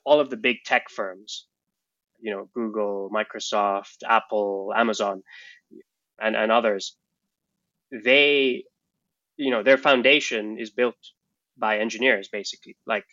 all 0.05 0.21
of 0.21 0.31
the 0.31 0.37
big 0.37 0.59
tech 0.65 0.91
firms, 0.91 1.47
you 2.21 2.31
know, 2.31 2.49
Google, 2.55 3.11
Microsoft, 3.11 3.99
Apple, 4.07 4.73
Amazon, 4.77 5.23
and, 6.21 6.37
and 6.37 6.53
others, 6.53 6.97
they, 7.91 8.65
you 9.37 9.51
know, 9.51 9.63
their 9.63 9.79
foundation 9.79 10.59
is 10.59 10.71
built 10.71 10.97
by 11.61 11.79
engineers 11.79 12.29
basically. 12.29 12.77
Like 12.87 13.05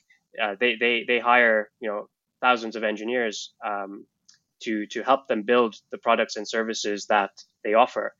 uh, 0.41 0.55
they 0.59 0.75
they 0.75 1.03
they 1.07 1.19
hire 1.19 1.69
you 1.79 1.89
know 1.89 2.09
thousands 2.41 2.75
of 2.75 2.83
engineers 2.83 3.53
um, 3.63 4.05
to 4.61 4.85
to 4.87 5.03
help 5.03 5.27
them 5.27 5.43
build 5.43 5.75
the 5.91 5.97
products 5.97 6.35
and 6.35 6.47
services 6.47 7.07
that 7.07 7.31
they 7.63 7.73
offer. 7.73 8.13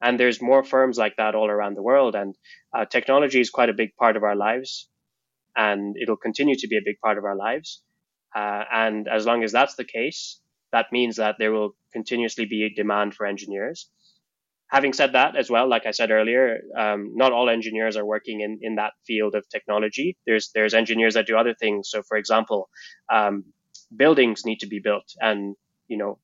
And 0.00 0.20
there's 0.20 0.42
more 0.42 0.62
firms 0.62 0.98
like 0.98 1.16
that 1.16 1.34
all 1.34 1.48
around 1.48 1.74
the 1.74 1.82
world. 1.82 2.14
And 2.14 2.34
uh, 2.76 2.84
technology 2.84 3.40
is 3.40 3.50
quite 3.50 3.70
a 3.70 3.74
big 3.74 3.96
part 3.96 4.16
of 4.16 4.22
our 4.22 4.36
lives, 4.36 4.88
and 5.56 5.96
it'll 6.00 6.18
continue 6.18 6.56
to 6.56 6.68
be 6.68 6.76
a 6.76 6.84
big 6.84 7.00
part 7.00 7.18
of 7.18 7.24
our 7.24 7.36
lives. 7.36 7.82
Uh, 8.34 8.64
and 8.70 9.08
as 9.08 9.24
long 9.24 9.42
as 9.42 9.52
that's 9.52 9.76
the 9.76 9.84
case, 9.84 10.40
that 10.72 10.92
means 10.92 11.16
that 11.16 11.36
there 11.38 11.52
will 11.52 11.74
continuously 11.92 12.44
be 12.44 12.64
a 12.64 12.74
demand 12.74 13.14
for 13.14 13.24
engineers 13.24 13.88
having 14.68 14.92
said 14.92 15.12
that 15.12 15.36
as 15.36 15.50
well, 15.50 15.68
like 15.68 15.86
I 15.86 15.90
said 15.92 16.10
earlier, 16.10 16.58
um, 16.76 17.12
not 17.14 17.32
all 17.32 17.48
engineers 17.48 17.96
are 17.96 18.04
working 18.04 18.40
in, 18.40 18.58
in 18.62 18.76
that 18.76 18.92
field 19.06 19.34
of 19.34 19.48
technology. 19.48 20.16
There's 20.26 20.50
there's 20.54 20.74
engineers 20.74 21.14
that 21.14 21.26
do 21.26 21.36
other 21.36 21.54
things. 21.54 21.88
So, 21.90 22.02
for 22.02 22.16
example, 22.16 22.68
um, 23.12 23.44
buildings 23.96 24.44
need 24.44 24.60
to 24.60 24.66
be 24.66 24.80
built, 24.80 25.14
and 25.20 25.56
you 25.88 25.96
know, 25.96 26.18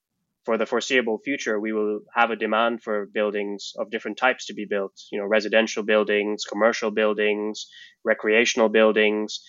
for 0.45 0.59
the 0.59 0.67
foreseeable 0.67 1.19
future, 1.19 1.59
we 1.61 1.73
will 1.73 2.01
have 2.15 2.31
a 2.31 2.37
demand 2.37 2.83
for 2.83 3.07
buildings 3.07 3.73
of 3.79 3.91
different 3.91 4.17
types 4.17 4.47
to 4.47 4.55
be 4.55 4.65
built. 4.65 4.93
You 5.11 5.21
know, 5.21 5.27
residential 5.27 5.83
buildings, 5.83 6.45
commercial 6.45 6.91
buildings, 6.91 7.67
recreational 8.05 8.69
buildings. 8.69 9.41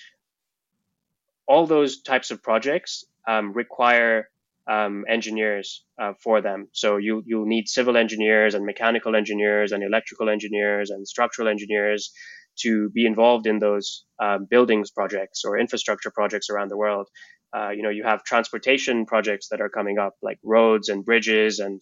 All 1.47 1.65
those 1.65 2.01
types 2.01 2.31
of 2.31 2.41
projects 2.41 3.03
um, 3.27 3.53
require 3.53 4.29
um, 4.67 5.03
engineers 5.09 5.83
uh, 5.99 6.13
for 6.23 6.41
them. 6.41 6.67
So 6.71 6.97
you 6.97 7.23
you'll 7.25 7.45
need 7.45 7.67
civil 7.67 7.97
engineers 7.97 8.53
and 8.53 8.65
mechanical 8.65 9.15
engineers 9.15 9.71
and 9.71 9.83
electrical 9.83 10.29
engineers 10.29 10.89
and 10.89 11.07
structural 11.07 11.47
engineers 11.47 12.11
to 12.59 12.89
be 12.91 13.05
involved 13.05 13.47
in 13.47 13.59
those 13.59 14.05
um, 14.19 14.45
buildings 14.49 14.91
projects 14.91 15.43
or 15.43 15.57
infrastructure 15.57 16.11
projects 16.11 16.49
around 16.49 16.69
the 16.69 16.77
world. 16.77 17.07
Uh, 17.55 17.69
you 17.69 17.83
know, 17.83 17.89
you 17.89 18.03
have 18.03 18.23
transportation 18.23 19.05
projects 19.05 19.49
that 19.49 19.61
are 19.61 19.69
coming 19.69 19.99
up, 19.99 20.15
like 20.21 20.39
roads 20.43 20.89
and 20.89 21.05
bridges 21.05 21.59
and 21.59 21.81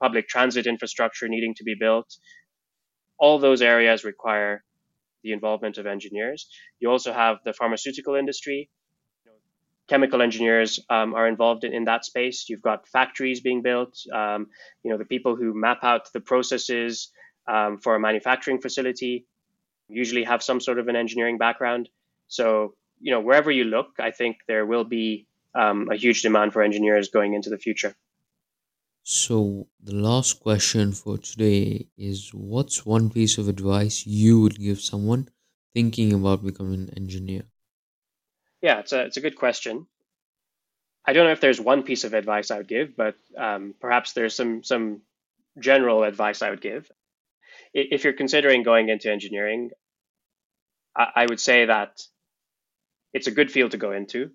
public 0.00 0.28
transit 0.28 0.66
infrastructure 0.66 1.28
needing 1.28 1.54
to 1.54 1.64
be 1.64 1.74
built. 1.78 2.16
All 3.18 3.38
those 3.38 3.60
areas 3.60 4.02
require 4.02 4.64
the 5.22 5.32
involvement 5.32 5.76
of 5.76 5.86
engineers. 5.86 6.48
You 6.78 6.90
also 6.90 7.12
have 7.12 7.38
the 7.44 7.52
pharmaceutical 7.52 8.14
industry, 8.14 8.70
chemical 9.90 10.22
engineers 10.22 10.78
um, 10.88 11.14
are 11.14 11.26
involved 11.26 11.64
in, 11.64 11.74
in, 11.74 11.84
that 11.84 12.04
space. 12.04 12.48
You've 12.48 12.62
got 12.62 12.86
factories 12.86 13.40
being 13.40 13.60
built. 13.60 13.98
Um, 14.12 14.46
you 14.84 14.90
know, 14.90 14.96
the 14.96 15.04
people 15.04 15.34
who 15.34 15.52
map 15.52 15.80
out 15.82 16.12
the 16.12 16.20
processes 16.20 17.10
um, 17.48 17.78
for 17.78 17.96
a 17.96 18.00
manufacturing 18.00 18.60
facility 18.60 19.26
usually 19.88 20.22
have 20.22 20.42
some 20.44 20.60
sort 20.60 20.78
of 20.78 20.86
an 20.86 20.94
engineering 20.94 21.38
background. 21.38 21.88
So, 22.28 22.74
you 23.00 23.12
know, 23.12 23.20
wherever 23.20 23.50
you 23.50 23.64
look, 23.64 23.88
I 23.98 24.10
think 24.10 24.38
there 24.46 24.66
will 24.66 24.84
be 24.84 25.26
um, 25.54 25.88
a 25.90 25.96
huge 25.96 26.22
demand 26.22 26.52
for 26.52 26.62
engineers 26.62 27.08
going 27.08 27.34
into 27.34 27.50
the 27.50 27.58
future. 27.58 27.94
So, 29.02 29.66
the 29.82 29.94
last 29.94 30.40
question 30.40 30.92
for 30.92 31.16
today 31.18 31.88
is 31.96 32.30
what's 32.34 32.84
one 32.84 33.10
piece 33.10 33.38
of 33.38 33.48
advice 33.48 34.06
you 34.06 34.40
would 34.42 34.58
give 34.58 34.80
someone 34.80 35.28
thinking 35.74 36.12
about 36.12 36.44
becoming 36.44 36.82
an 36.82 36.94
engineer? 36.96 37.44
Yeah, 38.60 38.80
it's 38.80 38.92
a 38.92 39.06
it's 39.06 39.16
a 39.16 39.22
good 39.22 39.36
question. 39.36 39.86
I 41.06 41.14
don't 41.14 41.24
know 41.24 41.32
if 41.32 41.40
there's 41.40 41.60
one 41.60 41.82
piece 41.82 42.04
of 42.04 42.12
advice 42.12 42.50
I 42.50 42.58
would 42.58 42.68
give, 42.68 42.94
but 42.94 43.16
um, 43.36 43.74
perhaps 43.80 44.12
there's 44.12 44.34
some 44.34 44.62
some 44.62 45.00
general 45.58 46.04
advice 46.04 46.42
I 46.42 46.50
would 46.50 46.60
give. 46.60 46.90
If 47.72 48.04
you're 48.04 48.12
considering 48.12 48.62
going 48.62 48.90
into 48.90 49.10
engineering, 49.10 49.70
I, 50.94 51.06
I 51.16 51.26
would 51.26 51.40
say 51.40 51.66
that 51.66 52.02
it's 53.12 53.26
a 53.26 53.32
good 53.32 53.50
field 53.50 53.72
to 53.72 53.76
go 53.76 53.92
into. 53.92 54.30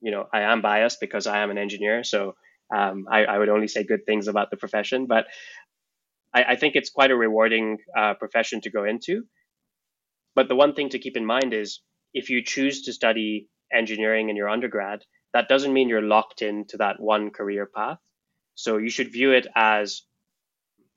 You 0.00 0.10
know, 0.10 0.26
I 0.32 0.42
am 0.42 0.62
biased 0.62 1.00
because 1.00 1.26
I 1.26 1.38
am 1.38 1.50
an 1.50 1.58
engineer, 1.58 2.04
so 2.04 2.34
um, 2.74 3.06
I, 3.10 3.24
I, 3.24 3.38
would 3.38 3.48
only 3.48 3.66
say 3.66 3.82
good 3.82 4.04
things 4.06 4.28
about 4.28 4.50
the 4.50 4.56
profession. 4.56 5.06
But 5.06 5.26
I, 6.34 6.44
I 6.44 6.56
think 6.56 6.76
it's 6.76 6.90
quite 6.90 7.10
a 7.10 7.16
rewarding 7.16 7.78
uh, 7.96 8.14
profession 8.14 8.60
to 8.62 8.70
go 8.70 8.84
into. 8.84 9.24
But 10.34 10.48
the 10.48 10.54
one 10.54 10.74
thing 10.74 10.90
to 10.90 10.98
keep 10.98 11.16
in 11.16 11.24
mind 11.24 11.54
is 11.54 11.80
if 12.14 12.30
you 12.30 12.44
choose 12.44 12.82
to 12.82 12.92
study 12.92 13.48
engineering 13.72 14.28
in 14.28 14.36
your 14.36 14.48
undergrad, 14.48 15.02
that 15.32 15.48
doesn't 15.48 15.72
mean 15.72 15.88
you're 15.88 16.02
locked 16.02 16.42
into 16.42 16.76
that 16.76 17.00
one 17.00 17.30
career 17.30 17.68
path. 17.74 17.98
So 18.54 18.76
you 18.76 18.90
should 18.90 19.12
view 19.12 19.32
it 19.32 19.46
as 19.54 20.02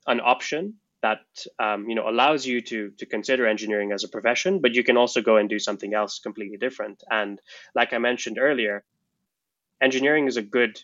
an 0.06 0.20
option 0.20 0.74
that 1.02 1.20
um, 1.58 1.88
you 1.88 1.94
know 1.94 2.08
allows 2.08 2.46
you 2.46 2.60
to 2.62 2.90
to 2.98 3.06
consider 3.06 3.46
engineering 3.46 3.92
as 3.92 4.04
a 4.04 4.08
profession, 4.08 4.60
but 4.60 4.74
you 4.74 4.84
can 4.84 4.96
also 4.96 5.20
go 5.20 5.36
and 5.36 5.48
do 5.48 5.58
something 5.58 5.94
else 5.94 6.20
completely 6.20 6.56
different. 6.56 7.02
And 7.10 7.40
like 7.74 7.92
I 7.92 7.98
mentioned 7.98 8.38
earlier, 8.38 8.84
engineering 9.80 10.26
is 10.28 10.36
a 10.36 10.42
good 10.42 10.80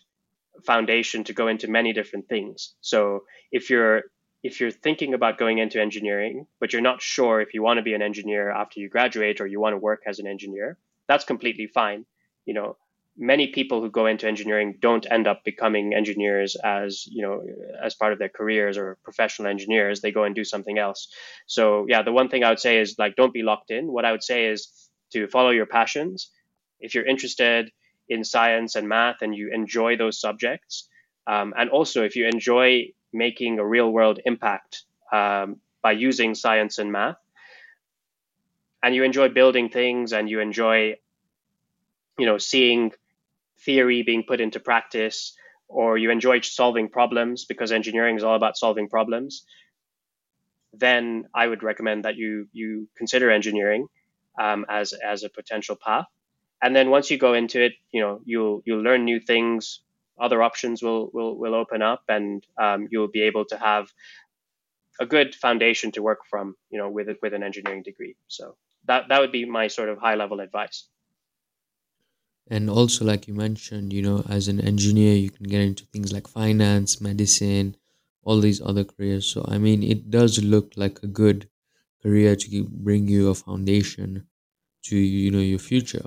foundation 0.65 1.23
to 1.23 1.33
go 1.33 1.47
into 1.47 1.67
many 1.69 1.93
different 1.93 2.27
things. 2.27 2.73
So 2.81 3.23
if 3.51 3.69
you're 3.69 4.03
if 4.43 4.59
you're 4.59 4.71
thinking 4.71 5.13
about 5.13 5.37
going 5.37 5.57
into 5.57 5.81
engineering, 5.81 6.47
but 6.59 6.71
you're 6.71 6.81
not 6.81 7.01
sure 7.01 7.41
if 7.41 7.53
you 7.53 7.61
want 7.61 7.77
to 7.77 7.83
be 7.83 7.93
an 7.93 8.01
engineer 8.01 8.49
after 8.51 8.79
you 8.79 8.89
graduate 8.89 9.41
or 9.41 9.47
you 9.47 9.59
want 9.59 9.73
to 9.73 9.77
work 9.77 10.03
as 10.05 10.19
an 10.19 10.27
engineer, 10.27 10.77
that's 11.07 11.25
completely 11.25 11.67
fine. 11.67 12.05
You 12.45 12.53
know, 12.53 12.77
many 13.19 13.47
people 13.47 13.81
who 13.81 13.91
go 13.91 14.05
into 14.05 14.27
engineering 14.27 14.77
don't 14.79 15.05
end 15.11 15.27
up 15.27 15.43
becoming 15.43 15.93
engineers 15.93 16.55
as 16.55 17.05
you 17.07 17.21
know 17.21 17.43
as 17.83 17.93
part 17.93 18.13
of 18.13 18.19
their 18.19 18.29
careers 18.29 18.77
or 18.77 18.97
professional 19.03 19.49
engineers. 19.49 20.01
They 20.01 20.11
go 20.11 20.23
and 20.23 20.33
do 20.33 20.45
something 20.45 20.77
else. 20.79 21.09
So 21.45 21.85
yeah 21.89 22.01
the 22.01 22.13
one 22.13 22.29
thing 22.29 22.43
i 22.43 22.49
would 22.49 22.59
say 22.59 22.79
is 22.79 22.95
like 22.97 23.15
don't 23.15 23.33
be 23.33 23.43
locked 23.43 23.71
in. 23.71 23.91
What 23.91 24.05
i 24.05 24.11
would 24.11 24.23
say 24.23 24.45
is 24.45 24.89
to 25.11 25.27
follow 25.27 25.49
your 25.49 25.65
passions. 25.65 26.31
If 26.79 26.95
you're 26.95 27.05
interested 27.05 27.71
in 28.07 28.23
science 28.23 28.75
and 28.75 28.87
math 28.87 29.21
and 29.21 29.35
you 29.35 29.51
enjoy 29.53 29.97
those 29.97 30.19
subjects 30.19 30.87
um, 31.27 31.53
and 31.57 31.69
also 31.69 32.03
if 32.03 32.15
you 32.15 32.25
enjoy 32.25 32.87
making 33.13 33.59
a 33.59 33.65
real 33.65 33.91
world 33.91 34.19
impact 34.25 34.83
um, 35.11 35.57
by 35.83 35.91
using 35.91 36.33
science 36.33 36.79
and 36.79 36.91
math 36.91 37.17
and 38.81 38.95
you 38.95 39.03
enjoy 39.03 39.29
building 39.29 39.69
things 39.69 40.13
and 40.13 40.29
you 40.29 40.39
enjoy 40.39 40.95
you 42.17 42.25
know 42.25 42.37
seeing 42.37 42.91
theory 43.65 44.03
being 44.03 44.23
put 44.27 44.41
into 44.41 44.59
practice 44.59 45.35
or 45.67 45.97
you 45.97 46.09
enjoy 46.09 46.41
solving 46.41 46.89
problems 46.89 47.45
because 47.45 47.71
engineering 47.71 48.17
is 48.17 48.23
all 48.23 48.35
about 48.35 48.57
solving 48.57 48.89
problems, 48.89 49.45
then 50.73 51.25
I 51.33 51.47
would 51.47 51.63
recommend 51.63 52.05
that 52.05 52.15
you 52.15 52.47
you 52.51 52.89
consider 52.97 53.31
engineering 53.31 53.87
um, 54.39 54.65
as 54.69 54.93
as 54.93 55.23
a 55.23 55.29
potential 55.29 55.75
path. 55.75 56.05
And 56.61 56.75
then 56.75 56.89
once 56.89 57.09
you 57.09 57.17
go 57.17 57.33
into 57.33 57.61
it, 57.63 57.73
you 57.91 58.01
know 58.01 58.21
you'll 58.25 58.61
you'll 58.65 58.81
learn 58.81 59.05
new 59.05 59.19
things. 59.19 59.81
Other 60.19 60.41
options 60.43 60.81
will 60.83 61.09
will 61.13 61.37
will 61.37 61.55
open 61.55 61.81
up, 61.81 62.03
and 62.09 62.45
um, 62.61 62.87
you'll 62.91 63.07
be 63.07 63.21
able 63.21 63.45
to 63.45 63.57
have 63.57 63.89
a 64.99 65.05
good 65.05 65.33
foundation 65.33 65.91
to 65.93 66.01
work 66.01 66.19
from. 66.29 66.55
You 66.69 66.79
know, 66.79 66.89
with 66.89 67.07
with 67.21 67.33
an 67.33 67.43
engineering 67.43 67.83
degree. 67.83 68.15
So 68.27 68.55
that 68.85 69.09
that 69.09 69.21
would 69.21 69.31
be 69.31 69.45
my 69.45 69.67
sort 69.67 69.89
of 69.89 69.99
high 69.99 70.15
level 70.15 70.39
advice 70.39 70.87
and 72.49 72.69
also 72.69 73.05
like 73.05 73.27
you 73.27 73.33
mentioned 73.33 73.93
you 73.93 74.01
know 74.01 74.23
as 74.29 74.47
an 74.47 74.59
engineer 74.59 75.13
you 75.13 75.29
can 75.29 75.45
get 75.47 75.61
into 75.61 75.85
things 75.85 76.11
like 76.11 76.27
finance 76.27 76.99
medicine 76.99 77.75
all 78.23 78.39
these 78.39 78.61
other 78.61 78.83
careers. 78.83 79.25
So 79.25 79.45
i 79.47 79.57
mean 79.57 79.83
it 79.83 80.11
does 80.11 80.43
look 80.43 80.73
like 80.75 81.01
a 81.03 81.07
good 81.07 81.49
career 82.01 82.35
to 82.35 82.63
bring 82.63 83.07
you 83.07 83.29
a 83.29 83.35
foundation 83.35 84.27
to 84.83 84.95
you 84.97 85.31
know 85.31 85.39
your 85.39 85.59
future. 85.59 86.05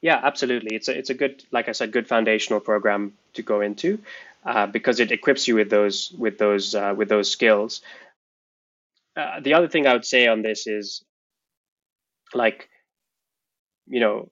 Yeah 0.00 0.20
absolutely. 0.22 0.76
It's 0.76 0.88
a, 0.88 0.96
it's 0.96 1.10
a 1.10 1.14
good 1.14 1.44
like 1.50 1.68
i 1.68 1.72
said 1.72 1.92
good 1.92 2.08
foundational 2.08 2.60
program 2.60 3.14
to 3.34 3.42
go 3.42 3.60
into 3.60 3.98
uh, 4.44 4.66
because 4.66 5.00
it 5.00 5.12
equips 5.12 5.48
you 5.48 5.56
with 5.56 5.70
those 5.70 6.12
with 6.12 6.38
those 6.38 6.74
uh, 6.74 6.94
with 6.96 7.08
those 7.08 7.30
skills. 7.30 7.82
Uh, 9.16 9.40
the 9.40 9.54
other 9.54 9.68
thing 9.68 9.86
i 9.86 9.92
would 9.92 10.04
say 10.06 10.28
on 10.28 10.42
this 10.42 10.66
is 10.66 11.04
like 12.34 12.68
you 13.86 14.00
know 14.00 14.30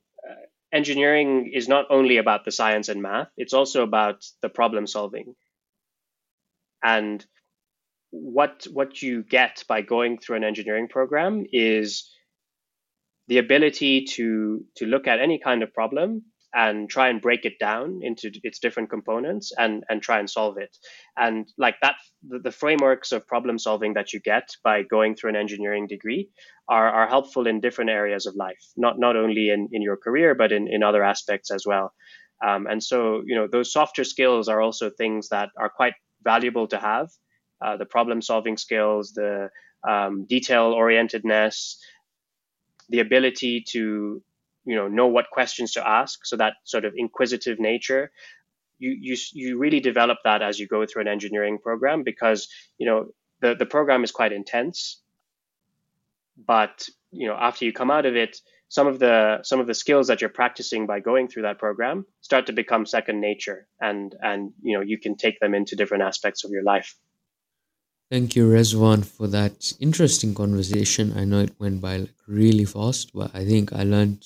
engineering 0.76 1.50
is 1.52 1.68
not 1.68 1.86
only 1.90 2.18
about 2.18 2.44
the 2.44 2.52
science 2.52 2.88
and 2.88 3.02
math, 3.02 3.28
it's 3.36 3.54
also 3.54 3.82
about 3.82 4.24
the 4.42 4.48
problem 4.48 4.86
solving. 4.86 5.34
And 6.82 7.24
what 8.10 8.66
what 8.72 9.02
you 9.02 9.22
get 9.22 9.64
by 9.68 9.82
going 9.82 10.18
through 10.18 10.36
an 10.36 10.44
engineering 10.44 10.88
program 10.88 11.44
is 11.52 12.10
the 13.28 13.38
ability 13.38 14.04
to 14.04 14.64
to 14.76 14.86
look 14.86 15.06
at 15.06 15.20
any 15.20 15.38
kind 15.38 15.62
of 15.62 15.74
problem 15.74 16.22
and 16.56 16.88
try 16.88 17.10
and 17.10 17.20
break 17.20 17.44
it 17.44 17.58
down 17.60 18.00
into 18.02 18.30
its 18.42 18.58
different 18.58 18.88
components 18.88 19.52
and 19.58 19.84
and 19.90 20.02
try 20.02 20.18
and 20.18 20.28
solve 20.28 20.56
it. 20.56 20.74
And 21.16 21.46
like 21.58 21.76
that 21.82 21.96
the, 22.26 22.38
the, 22.38 22.50
frameworks 22.50 23.12
of 23.12 23.26
problem 23.26 23.58
solving 23.58 23.92
that 23.94 24.14
you 24.14 24.20
get 24.20 24.48
by 24.64 24.82
going 24.82 25.14
through 25.14 25.30
an 25.30 25.36
engineering 25.36 25.86
degree 25.86 26.30
are, 26.68 26.88
are 26.88 27.08
helpful 27.08 27.46
in 27.46 27.60
different 27.60 27.90
areas 27.90 28.24
of 28.26 28.34
life 28.34 28.64
not 28.76 28.98
not 28.98 29.16
only 29.16 29.50
in, 29.50 29.68
in 29.70 29.82
your 29.82 29.98
career 29.98 30.34
but 30.34 30.50
in, 30.50 30.66
in 30.66 30.82
other 30.82 31.04
aspects 31.04 31.50
as 31.50 31.64
well. 31.66 31.92
Um, 32.46 32.66
and 32.66 32.82
so 32.82 33.22
you 33.26 33.36
know 33.36 33.46
those 33.46 33.70
softer 33.70 34.04
skills 34.04 34.48
are 34.48 34.62
also 34.62 34.90
things 34.90 35.28
that 35.28 35.50
are 35.58 35.70
quite 35.70 35.94
valuable 36.24 36.66
to 36.68 36.78
have. 36.78 37.08
Uh, 37.64 37.76
the 37.76 37.86
problem 37.86 38.20
solving 38.22 38.56
skills 38.56 39.12
the 39.12 39.48
um, 39.88 40.26
detail 40.26 40.74
orientedness 40.74 41.76
the 42.88 43.00
ability 43.00 43.64
to 43.72 44.22
you 44.66 44.76
know 44.76 44.88
know 44.88 45.06
what 45.06 45.30
questions 45.30 45.72
to 45.72 45.88
ask. 45.88 46.26
So 46.26 46.36
that 46.36 46.54
sort 46.64 46.84
of 46.84 46.92
inquisitive 46.96 47.58
nature 47.58 48.10
you 48.78 48.96
you 49.00 49.16
you 49.32 49.58
really 49.58 49.80
develop 49.80 50.18
that 50.24 50.42
as 50.42 50.58
you 50.58 50.66
go 50.66 50.84
through 50.86 51.02
an 51.02 51.08
engineering 51.08 51.58
program 51.58 52.02
because 52.02 52.48
you 52.78 52.86
know 52.86 53.06
the 53.40 53.54
the 53.54 53.66
program 53.66 54.04
is 54.04 54.12
quite 54.12 54.32
intense. 54.32 55.00
But 56.36 56.88
you 57.10 57.28
know 57.28 57.36
after 57.38 57.64
you 57.64 57.72
come 57.72 57.90
out 57.90 58.06
of 58.06 58.16
it 58.16 58.38
some 58.68 58.86
of 58.86 58.98
the 58.98 59.38
some 59.42 59.60
of 59.60 59.66
the 59.66 59.74
skills 59.74 60.08
that 60.08 60.20
you're 60.20 60.30
practicing 60.30 60.86
by 60.86 61.00
going 61.00 61.28
through 61.28 61.42
that 61.42 61.58
program 61.58 62.04
start 62.20 62.46
to 62.46 62.52
become 62.52 62.84
second 62.84 63.20
nature 63.20 63.68
and 63.80 64.14
and 64.20 64.52
you 64.62 64.76
know 64.76 64.82
you 64.82 64.98
can 64.98 65.16
take 65.16 65.38
them 65.40 65.54
into 65.54 65.76
different 65.76 66.02
aspects 66.02 66.44
of 66.44 66.50
your 66.50 66.62
life. 66.62 66.94
Thank 68.08 68.36
you, 68.36 68.48
Rezvan, 68.48 69.04
for 69.04 69.26
that 69.26 69.72
interesting 69.80 70.32
conversation. 70.32 71.12
I 71.16 71.24
know 71.24 71.40
it 71.40 71.58
went 71.58 71.80
by 71.80 71.96
like 71.96 72.14
really 72.28 72.64
fast, 72.64 73.12
but 73.12 73.34
I 73.34 73.44
think 73.44 73.72
I 73.72 73.82
learned 73.82 74.24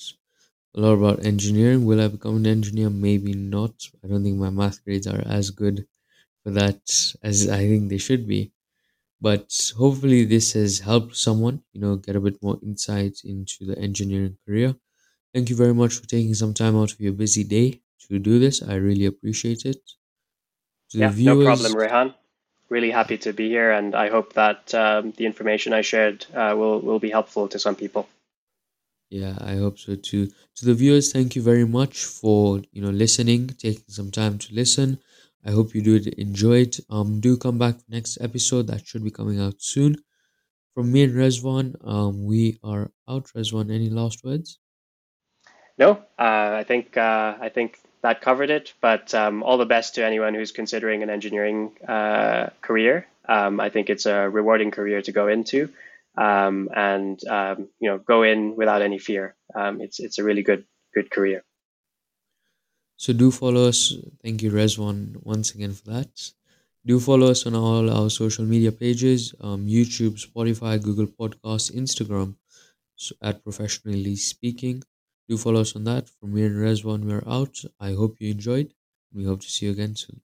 a 0.75 0.79
lot 0.81 0.93
about 0.93 1.25
engineering. 1.25 1.85
Will 1.85 2.01
I 2.01 2.07
become 2.07 2.37
an 2.37 2.47
engineer? 2.47 2.89
Maybe 2.89 3.33
not. 3.33 3.73
I 4.03 4.07
don't 4.07 4.23
think 4.23 4.37
my 4.37 4.49
math 4.49 4.83
grades 4.83 5.07
are 5.07 5.21
as 5.25 5.49
good 5.51 5.87
for 6.43 6.51
that 6.51 6.81
as 7.23 7.49
I 7.49 7.59
think 7.69 7.89
they 7.89 7.97
should 7.97 8.27
be. 8.27 8.51
But 9.21 9.71
hopefully, 9.77 10.25
this 10.25 10.53
has 10.53 10.79
helped 10.79 11.15
someone, 11.15 11.63
you 11.73 11.81
know, 11.81 11.95
get 11.97 12.15
a 12.15 12.21
bit 12.21 12.41
more 12.43 12.59
insight 12.63 13.21
into 13.23 13.65
the 13.65 13.77
engineering 13.79 14.37
career. 14.45 14.75
Thank 15.33 15.49
you 15.49 15.55
very 15.55 15.73
much 15.73 15.93
for 15.95 16.07
taking 16.07 16.33
some 16.35 16.53
time 16.53 16.75
out 16.77 16.91
of 16.93 16.99
your 16.99 17.13
busy 17.13 17.43
day 17.43 17.81
to 18.07 18.19
do 18.19 18.39
this. 18.39 18.61
I 18.63 18.75
really 18.75 19.05
appreciate 19.05 19.65
it. 19.65 19.81
To 20.91 20.97
yeah, 20.99 21.13
no 21.17 21.43
problem, 21.43 21.73
Rehan. 21.75 22.13
Really 22.69 22.91
happy 22.91 23.17
to 23.19 23.33
be 23.33 23.49
here, 23.49 23.71
and 23.71 23.95
I 23.95 24.09
hope 24.09 24.33
that 24.33 24.73
um, 24.73 25.11
the 25.17 25.25
information 25.25 25.73
I 25.73 25.81
shared 25.81 26.25
uh, 26.33 26.53
will 26.57 26.79
will 26.81 26.99
be 26.99 27.09
helpful 27.09 27.47
to 27.49 27.59
some 27.59 27.75
people. 27.75 28.07
Yeah, 29.11 29.35
I 29.41 29.55
hope 29.55 29.77
so 29.77 29.95
too. 29.95 30.27
To 30.55 30.65
the 30.65 30.73
viewers, 30.73 31.11
thank 31.11 31.35
you 31.35 31.41
very 31.41 31.67
much 31.67 32.05
for 32.05 32.61
you 32.71 32.81
know 32.81 32.91
listening, 32.91 33.49
taking 33.49 33.89
some 33.89 34.09
time 34.09 34.37
to 34.37 34.55
listen. 34.55 34.99
I 35.45 35.51
hope 35.51 35.75
you 35.75 35.81
did 35.81 36.07
enjoy 36.17 36.61
it. 36.61 36.79
Um, 36.89 37.19
do 37.19 37.35
come 37.35 37.57
back 37.57 37.75
next 37.89 38.19
episode 38.21 38.67
that 38.67 38.87
should 38.87 39.03
be 39.03 39.11
coming 39.11 39.37
out 39.37 39.55
soon. 39.61 39.97
From 40.73 40.93
me 40.93 41.03
and 41.03 41.13
Rezvan, 41.13 41.75
um, 41.85 42.23
we 42.23 42.57
are 42.63 42.89
out. 43.09 43.25
Rezvan, 43.35 43.69
any 43.69 43.89
last 43.89 44.23
words? 44.23 44.59
No, 45.77 45.91
uh, 46.17 46.55
I 46.61 46.63
think 46.65 46.95
uh, 46.95 47.35
I 47.41 47.49
think 47.49 47.79
that 48.03 48.21
covered 48.21 48.49
it. 48.49 48.71
But 48.79 49.13
um, 49.13 49.43
all 49.43 49.57
the 49.57 49.65
best 49.65 49.95
to 49.95 50.05
anyone 50.05 50.35
who's 50.35 50.53
considering 50.53 51.03
an 51.03 51.09
engineering 51.09 51.73
uh, 51.85 52.51
career. 52.61 53.07
Um, 53.27 53.59
I 53.59 53.67
think 53.69 53.89
it's 53.89 54.05
a 54.05 54.29
rewarding 54.29 54.71
career 54.71 55.01
to 55.01 55.11
go 55.11 55.27
into 55.27 55.69
um, 56.17 56.69
and 56.75 57.19
um, 57.27 57.69
you 57.79 57.89
know 57.89 57.97
go 57.99 58.23
in 58.23 58.55
without 58.55 58.81
any 58.81 58.99
fear. 58.99 59.35
Um, 59.55 59.81
it's 59.81 59.99
it's 59.99 60.19
a 60.19 60.23
really 60.23 60.43
good 60.43 60.65
good 60.93 61.09
career. 61.11 61.43
So 62.97 63.13
do 63.13 63.31
follow 63.31 63.67
us. 63.67 63.95
Thank 64.23 64.41
you, 64.43 64.51
Rezvan, 64.51 65.17
once 65.23 65.55
again 65.55 65.73
for 65.73 65.85
that. 65.91 66.31
Do 66.85 66.99
follow 66.99 67.31
us 67.31 67.45
on 67.45 67.55
all 67.55 67.89
our 67.89 68.09
social 68.09 68.45
media 68.45 68.71
pages: 68.71 69.33
um, 69.41 69.67
YouTube, 69.67 70.15
Spotify, 70.27 70.81
Google 70.81 71.07
Podcasts, 71.07 71.71
Instagram. 71.75 72.35
So 72.95 73.15
at 73.21 73.43
professionally 73.43 74.15
speaking, 74.15 74.83
do 75.27 75.37
follow 75.37 75.61
us 75.61 75.75
on 75.75 75.85
that. 75.85 76.09
From 76.09 76.33
me 76.33 76.43
and 76.45 76.55
Rezvan, 76.55 77.05
we're 77.05 77.23
out. 77.27 77.63
I 77.79 77.93
hope 77.93 78.17
you 78.19 78.31
enjoyed. 78.31 78.73
We 79.13 79.25
hope 79.25 79.41
to 79.41 79.49
see 79.49 79.65
you 79.65 79.71
again 79.71 79.95
soon. 79.95 80.21